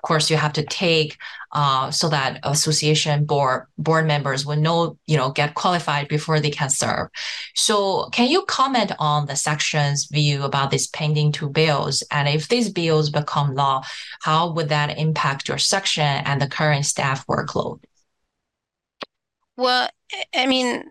course 0.02 0.30
you 0.30 0.36
have 0.36 0.52
to 0.52 0.64
take 0.64 1.16
uh, 1.52 1.90
so 1.90 2.08
that 2.08 2.38
association 2.44 3.24
board 3.24 3.66
board 3.78 4.06
members 4.06 4.46
will 4.46 4.56
know 4.56 4.98
you 5.06 5.16
know 5.16 5.30
get 5.30 5.54
qualified 5.54 6.08
before 6.08 6.40
they 6.40 6.50
can 6.50 6.70
serve. 6.70 7.08
So 7.54 8.08
can 8.10 8.28
you 8.28 8.44
comment 8.44 8.92
on 8.98 9.26
the 9.26 9.36
section's 9.36 10.06
view 10.06 10.44
about 10.44 10.70
these 10.70 10.88
pending 10.88 11.32
two 11.32 11.48
bills? 11.48 12.02
And 12.10 12.28
if 12.28 12.48
these 12.48 12.70
bills 12.70 13.10
become 13.10 13.54
law 13.54 13.82
how 14.20 14.52
would 14.52 14.68
that 14.68 14.98
impact 14.98 15.48
your 15.48 15.58
section 15.58 16.04
and 16.04 16.40
the 16.40 16.48
current 16.48 16.86
staff 16.86 17.26
workload? 17.26 17.80
Well 19.56 19.88
i 20.34 20.46
mean 20.46 20.84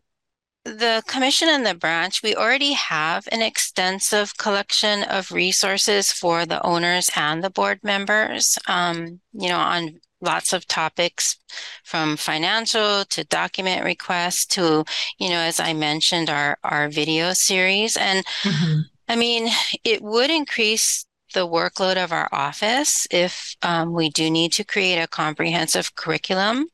the 0.75 1.01
commission 1.07 1.47
and 1.49 1.65
the 1.65 1.75
branch, 1.75 2.21
we 2.21 2.35
already 2.35 2.73
have 2.73 3.27
an 3.31 3.41
extensive 3.41 4.37
collection 4.37 5.03
of 5.03 5.31
resources 5.31 6.11
for 6.11 6.45
the 6.45 6.63
owners 6.65 7.09
and 7.15 7.43
the 7.43 7.49
board 7.49 7.79
members, 7.83 8.57
um, 8.67 9.19
you 9.33 9.49
know, 9.49 9.57
on 9.57 9.99
lots 10.19 10.51
of 10.51 10.67
topics 10.67 11.37
from 11.83 12.17
financial 12.17 13.05
to 13.05 13.23
document 13.25 13.85
requests 13.85 14.45
to, 14.45 14.83
you 15.19 15.29
know, 15.29 15.39
as 15.39 15.59
I 15.59 15.73
mentioned, 15.73 16.29
our, 16.29 16.57
our 16.63 16.89
video 16.89 17.33
series. 17.33 17.95
And 17.95 18.25
mm-hmm. 18.43 18.79
I 19.07 19.15
mean, 19.15 19.49
it 19.83 20.01
would 20.01 20.29
increase 20.29 21.05
the 21.33 21.47
workload 21.47 22.03
of 22.03 22.11
our 22.11 22.29
office 22.31 23.07
if 23.11 23.55
um, 23.61 23.93
we 23.93 24.09
do 24.09 24.29
need 24.29 24.53
to 24.53 24.63
create 24.63 24.97
a 24.97 25.07
comprehensive 25.07 25.95
curriculum. 25.95 26.67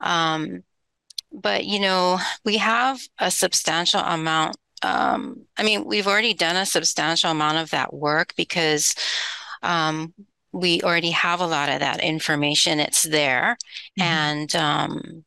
Um, 0.00 0.64
but 1.32 1.64
you 1.64 1.80
know 1.80 2.18
we 2.44 2.56
have 2.58 3.00
a 3.18 3.30
substantial 3.30 4.00
amount 4.00 4.56
um, 4.82 5.46
i 5.56 5.62
mean 5.62 5.84
we've 5.84 6.06
already 6.06 6.34
done 6.34 6.56
a 6.56 6.66
substantial 6.66 7.30
amount 7.30 7.58
of 7.58 7.70
that 7.70 7.92
work 7.94 8.34
because 8.36 8.94
um, 9.62 10.12
we 10.52 10.82
already 10.82 11.10
have 11.10 11.40
a 11.40 11.46
lot 11.46 11.68
of 11.68 11.80
that 11.80 12.00
information. 12.00 12.78
It's 12.78 13.02
there. 13.02 13.56
Mm-hmm. 13.98 14.02
and 14.02 14.56
um, 14.56 15.24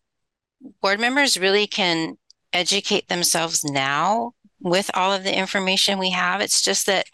board 0.81 0.99
members 0.99 1.37
really 1.37 1.67
can 1.67 2.17
educate 2.53 3.07
themselves 3.07 3.63
now 3.63 4.33
with 4.61 4.89
all 4.93 5.13
of 5.13 5.23
the 5.23 5.37
information 5.37 5.99
we 5.99 6.11
have. 6.11 6.41
It's 6.41 6.61
just 6.61 6.85
that 6.87 7.05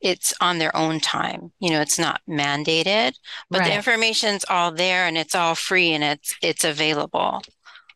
it's 0.00 0.32
on 0.40 0.58
their 0.58 0.74
own 0.76 1.00
time. 1.00 1.52
You 1.58 1.70
know 1.70 1.80
it's 1.80 1.98
not 1.98 2.20
mandated 2.28 3.14
but 3.50 3.60
right. 3.60 3.68
the 3.68 3.74
information's 3.74 4.44
all 4.48 4.70
there 4.72 5.04
and 5.06 5.18
it's 5.18 5.34
all 5.34 5.54
free 5.54 5.92
and 5.92 6.04
it's 6.04 6.36
it's 6.40 6.64
available 6.64 7.42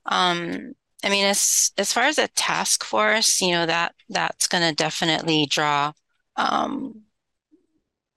um, 0.06 0.72
I 1.04 1.08
mean, 1.08 1.24
as 1.24 1.72
as 1.78 1.92
far 1.92 2.04
as 2.04 2.18
a 2.18 2.28
task 2.28 2.84
force, 2.84 3.40
you 3.40 3.52
know 3.52 3.66
that 3.66 3.94
that's 4.08 4.46
going 4.46 4.68
to 4.68 4.74
definitely 4.74 5.46
draw 5.46 5.92
um, 6.36 7.02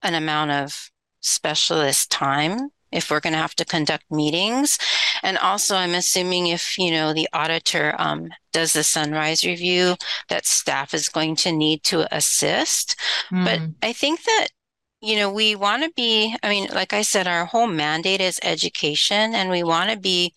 an 0.02 0.14
amount 0.14 0.52
of 0.52 0.90
specialist 1.20 2.10
time 2.10 2.70
if 2.92 3.10
we're 3.10 3.20
going 3.20 3.32
to 3.32 3.38
have 3.38 3.54
to 3.56 3.64
conduct 3.64 4.04
meetings. 4.10 4.78
And 5.22 5.36
also, 5.38 5.74
I'm 5.74 5.94
assuming 5.94 6.46
if 6.46 6.78
you 6.78 6.92
know 6.92 7.12
the 7.12 7.28
auditor 7.32 7.94
um, 7.98 8.30
does 8.52 8.72
the 8.72 8.84
sunrise 8.84 9.44
review, 9.44 9.96
that 10.28 10.46
staff 10.46 10.94
is 10.94 11.08
going 11.08 11.36
to 11.36 11.52
need 11.52 11.82
to 11.84 12.14
assist. 12.14 12.96
Mm. 13.32 13.44
But 13.44 13.58
hmm. 13.58 13.70
I 13.82 13.92
think 13.92 14.22
that 14.24 14.48
you 15.00 15.16
know 15.16 15.32
we 15.32 15.56
want 15.56 15.82
to 15.82 15.90
be. 15.96 16.36
I 16.42 16.48
mean, 16.48 16.68
like 16.72 16.92
I 16.92 17.02
said, 17.02 17.26
our 17.26 17.46
whole 17.46 17.66
mandate 17.66 18.20
is 18.20 18.38
education, 18.44 19.34
and 19.34 19.50
we 19.50 19.64
want 19.64 19.90
to 19.90 19.98
be 19.98 20.34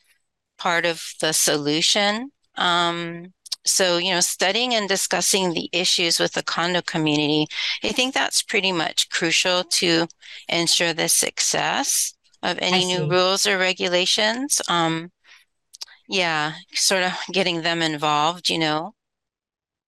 part 0.60 0.86
of 0.86 1.02
the 1.22 1.34
solution. 1.34 2.32
Um, 2.56 3.34
so, 3.66 3.98
you 3.98 4.12
know, 4.12 4.22
studying 4.22 4.74
and 4.74 4.88
discussing 4.88 5.54
the 5.54 5.70
issues 5.74 6.20
with 6.20 6.34
the 6.34 6.44
condo 6.44 6.82
community, 6.82 7.48
I 7.84 7.90
think 7.90 8.14
that's 8.14 8.42
pretty 8.42 8.72
much 8.72 9.10
crucial 9.10 9.64
to 9.64 10.08
ensure 10.48 10.94
the 10.94 11.10
success 11.10 12.14
of 12.42 12.58
any 12.62 12.86
new 12.86 13.10
rules 13.10 13.46
or 13.46 13.58
regulations. 13.58 14.62
Um, 14.70 15.12
yeah, 16.08 16.54
sort 16.74 17.04
of 17.04 17.14
getting 17.32 17.62
them 17.62 17.82
involved, 17.82 18.50
you 18.50 18.58
know. 18.58 18.94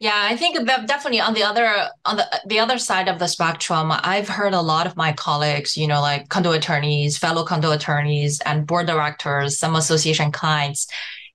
Yeah, 0.01 0.15
I 0.31 0.35
think 0.35 0.57
definitely 0.65 1.21
on 1.21 1.35
the 1.35 1.43
other 1.43 1.89
on 2.05 2.17
the 2.17 2.41
the 2.47 2.57
other 2.57 2.79
side 2.79 3.07
of 3.07 3.19
the 3.19 3.27
spectrum, 3.27 3.91
I've 3.91 4.27
heard 4.27 4.53
a 4.55 4.61
lot 4.61 4.87
of 4.87 4.97
my 4.97 5.13
colleagues, 5.13 5.77
you 5.77 5.85
know, 5.85 6.01
like 6.01 6.27
condo 6.29 6.53
attorneys, 6.53 7.19
fellow 7.19 7.43
condo 7.45 7.71
attorneys, 7.71 8.41
and 8.41 8.65
board 8.65 8.87
directors, 8.87 9.59
some 9.59 9.75
association 9.75 10.31
clients, 10.31 10.87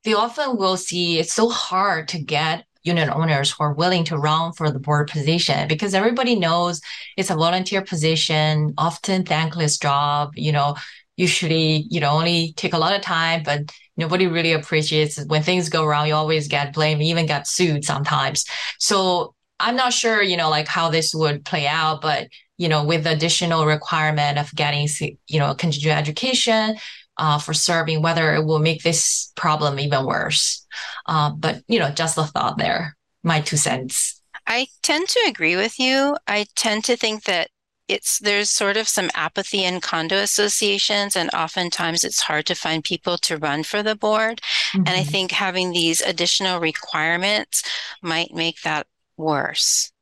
they 0.03 0.15
often 0.15 0.57
will 0.57 0.77
see 0.77 1.21
it's 1.21 1.33
so 1.33 1.49
hard 1.49 2.09
to 2.09 2.19
get 2.21 2.65
unit 2.83 3.09
owners 3.09 3.53
who 3.53 3.63
are 3.63 3.73
willing 3.75 4.03
to 4.07 4.19
run 4.19 4.53
for 4.53 4.73
the 4.73 4.81
board 4.81 5.11
position 5.11 5.69
because 5.69 5.95
everybody 5.95 6.35
knows 6.37 6.81
it's 7.17 7.31
a 7.31 7.37
volunteer 7.37 7.83
position, 7.83 8.75
often 8.79 9.25
thankless 9.25 9.79
job, 9.79 10.33
you 10.35 10.51
know, 10.51 10.75
usually, 11.17 11.87
you 11.89 12.01
know, 12.01 12.11
only 12.11 12.53
take 12.57 12.75
a 12.75 12.79
lot 12.79 12.95
of 12.97 13.03
time, 13.03 13.45
but 13.45 13.71
nobody 13.97 14.27
really 14.27 14.53
appreciates 14.53 15.25
when 15.27 15.43
things 15.43 15.69
go 15.69 15.85
wrong. 15.85 16.07
You 16.07 16.15
always 16.15 16.49
get 16.49 16.75
blamed, 16.75 17.03
even 17.03 17.27
get 17.27 17.47
sued 17.47 17.85
sometimes. 17.85 18.45
So 18.79 19.35
I'm 19.59 19.77
not 19.77 19.93
sure, 19.93 20.23
you 20.23 20.37
know, 20.37 20.51
like 20.51 20.69
how 20.69 20.91
this 20.91 21.15
would 21.15 21.45
play 21.45 21.67
out, 21.67 22.01
but 22.01 22.29
you 22.59 22.69
know, 22.69 22.85
with 22.85 23.05
the 23.05 23.13
additional 23.13 23.67
requirement 23.67 24.39
of 24.39 24.55
getting, 24.55 24.89
you 25.29 25.39
know, 25.39 25.55
continuing 25.55 25.97
education 25.97 26.77
uh, 27.19 27.39
for 27.39 27.55
serving, 27.55 28.03
whether 28.03 28.35
it 28.35 28.45
will 28.45 28.59
make 28.59 28.83
this 28.83 29.33
problem 29.37 29.79
even 29.79 30.07
worse. 30.07 30.67
Uh, 31.07 31.31
but 31.31 31.63
you 31.69 31.79
know, 31.79 31.91
just 31.91 32.19
a 32.19 32.25
thought 32.25 32.59
there, 32.59 32.97
my 33.23 33.41
two 33.41 33.57
cents. 33.57 34.21
I 34.47 34.69
tend 34.83 35.09
to 35.09 35.25
agree 35.29 35.57
with 35.57 35.79
you. 35.79 36.17
I 36.27 36.47
tend 36.55 36.85
to 36.85 36.97
think 36.97 37.25
that 37.25 37.49
it's 37.89 38.19
there's 38.19 38.51
sort 38.51 38.77
of 38.77 38.89
some 38.89 39.11
apathy 39.15 39.65
in 39.65 39.81
condo 39.81 40.17
associations 40.17 41.17
and 41.17 41.31
oftentimes 41.35 42.05
it's 42.05 42.21
hard 42.23 42.47
to 42.47 42.55
find 42.55 42.83
people 42.85 43.17
to 43.19 43.37
run 43.37 43.63
for 43.63 43.83
the 43.83 43.97
board 43.97 44.41
mm-hmm. 44.41 44.79
and 44.79 44.89
i 44.89 45.01
mm-hmm. 45.01 45.11
think 45.11 45.31
having 45.33 45.71
these 45.71 46.01
additional 46.01 46.61
requirements 46.61 47.63
might 48.03 48.35
make 48.35 48.63
that 48.63 48.87
worse 49.17 49.93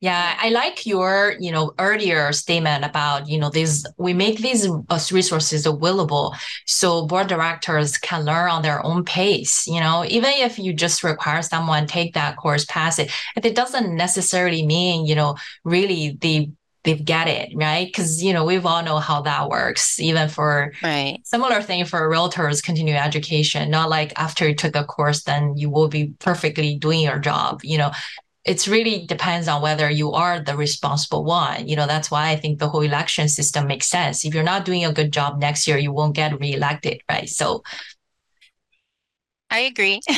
yeah, 0.00 0.36
I 0.38 0.50
like 0.50 0.86
your, 0.86 1.34
you 1.40 1.50
know, 1.50 1.72
earlier 1.80 2.32
statement 2.32 2.84
about, 2.84 3.28
you 3.28 3.36
know, 3.36 3.50
these 3.50 3.84
we 3.96 4.14
make 4.14 4.38
these 4.38 4.64
uh, 4.64 5.00
resources 5.10 5.66
available 5.66 6.36
so 6.66 7.04
board 7.04 7.26
directors 7.26 7.98
can 7.98 8.24
learn 8.24 8.48
on 8.48 8.62
their 8.62 8.84
own 8.86 9.04
pace. 9.04 9.66
You 9.66 9.80
know, 9.80 10.04
even 10.06 10.30
if 10.34 10.56
you 10.56 10.72
just 10.72 11.02
require 11.02 11.42
someone 11.42 11.88
take 11.88 12.14
that 12.14 12.36
course, 12.36 12.64
pass 12.66 13.00
it, 13.00 13.10
it 13.36 13.56
doesn't 13.56 13.96
necessarily 13.96 14.64
mean, 14.64 15.04
you 15.04 15.16
know, 15.16 15.34
really 15.64 16.16
the 16.20 16.48
they 16.84 16.94
get 16.94 17.28
it 17.28 17.50
right? 17.54 17.86
Because 17.86 18.22
you 18.22 18.32
know 18.32 18.44
we've 18.44 18.66
all 18.66 18.82
know 18.82 18.98
how 18.98 19.22
that 19.22 19.48
works 19.48 19.98
even 20.00 20.28
for 20.28 20.72
right. 20.82 21.18
similar 21.24 21.60
thing 21.62 21.84
for 21.84 22.08
realtors 22.08 22.62
continuing 22.62 22.98
education 22.98 23.70
not 23.70 23.90
like 23.90 24.12
after 24.16 24.48
you 24.48 24.54
took 24.54 24.76
a 24.76 24.84
course 24.84 25.24
then 25.24 25.56
you 25.56 25.70
will 25.70 25.88
be 25.88 26.12
perfectly 26.18 26.76
doing 26.76 27.00
your 27.00 27.18
job 27.18 27.60
you 27.62 27.78
know? 27.78 27.90
It's 28.44 28.66
really 28.66 29.04
depends 29.04 29.46
on 29.46 29.60
whether 29.60 29.90
you 29.90 30.12
are 30.12 30.40
the 30.40 30.56
responsible 30.56 31.24
one 31.24 31.68
you 31.68 31.76
know? 31.76 31.86
That's 31.86 32.10
why 32.10 32.30
i 32.30 32.36
think 32.36 32.58
the 32.58 32.68
whole 32.68 32.82
election 32.82 33.28
system 33.28 33.66
makes 33.66 33.88
sense. 33.88 34.24
If 34.24 34.34
you're 34.34 34.44
not 34.44 34.64
doing 34.64 34.84
a 34.84 34.92
good 34.92 35.12
job 35.12 35.38
next 35.38 35.66
year 35.66 35.78
you 35.78 35.92
won't 35.92 36.14
get 36.14 36.38
reelected 36.40 37.00
right? 37.10 37.28
So 37.28 37.62
I 39.50 39.60
agree. 39.60 40.00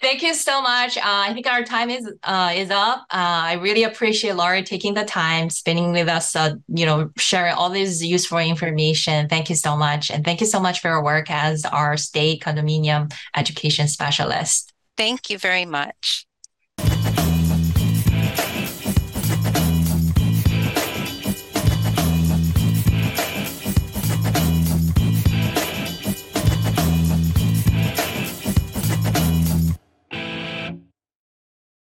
Thank 0.00 0.22
you 0.22 0.34
so 0.34 0.62
much. 0.62 0.96
Uh, 0.96 1.02
I 1.04 1.32
think 1.34 1.46
our 1.46 1.62
time 1.62 1.90
is 1.90 2.10
uh, 2.22 2.52
is 2.54 2.70
up. 2.70 3.00
Uh, 3.10 3.52
I 3.52 3.54
really 3.54 3.84
appreciate 3.84 4.34
Lorie 4.34 4.62
taking 4.62 4.94
the 4.94 5.04
time, 5.04 5.50
spending 5.50 5.92
with 5.92 6.08
us, 6.08 6.34
uh, 6.34 6.54
you 6.68 6.86
know, 6.86 7.10
sharing 7.18 7.54
all 7.54 7.68
this 7.68 8.02
useful 8.02 8.38
information. 8.38 9.28
Thank 9.28 9.50
you 9.50 9.56
so 9.56 9.76
much, 9.76 10.10
and 10.10 10.24
thank 10.24 10.40
you 10.40 10.46
so 10.46 10.58
much 10.58 10.80
for 10.80 10.88
your 10.88 11.04
work 11.04 11.30
as 11.30 11.66
our 11.66 11.96
state 11.98 12.42
condominium 12.42 13.12
education 13.36 13.88
specialist. 13.88 14.72
Thank 14.96 15.28
you 15.28 15.38
very 15.38 15.66
much. 15.66 16.26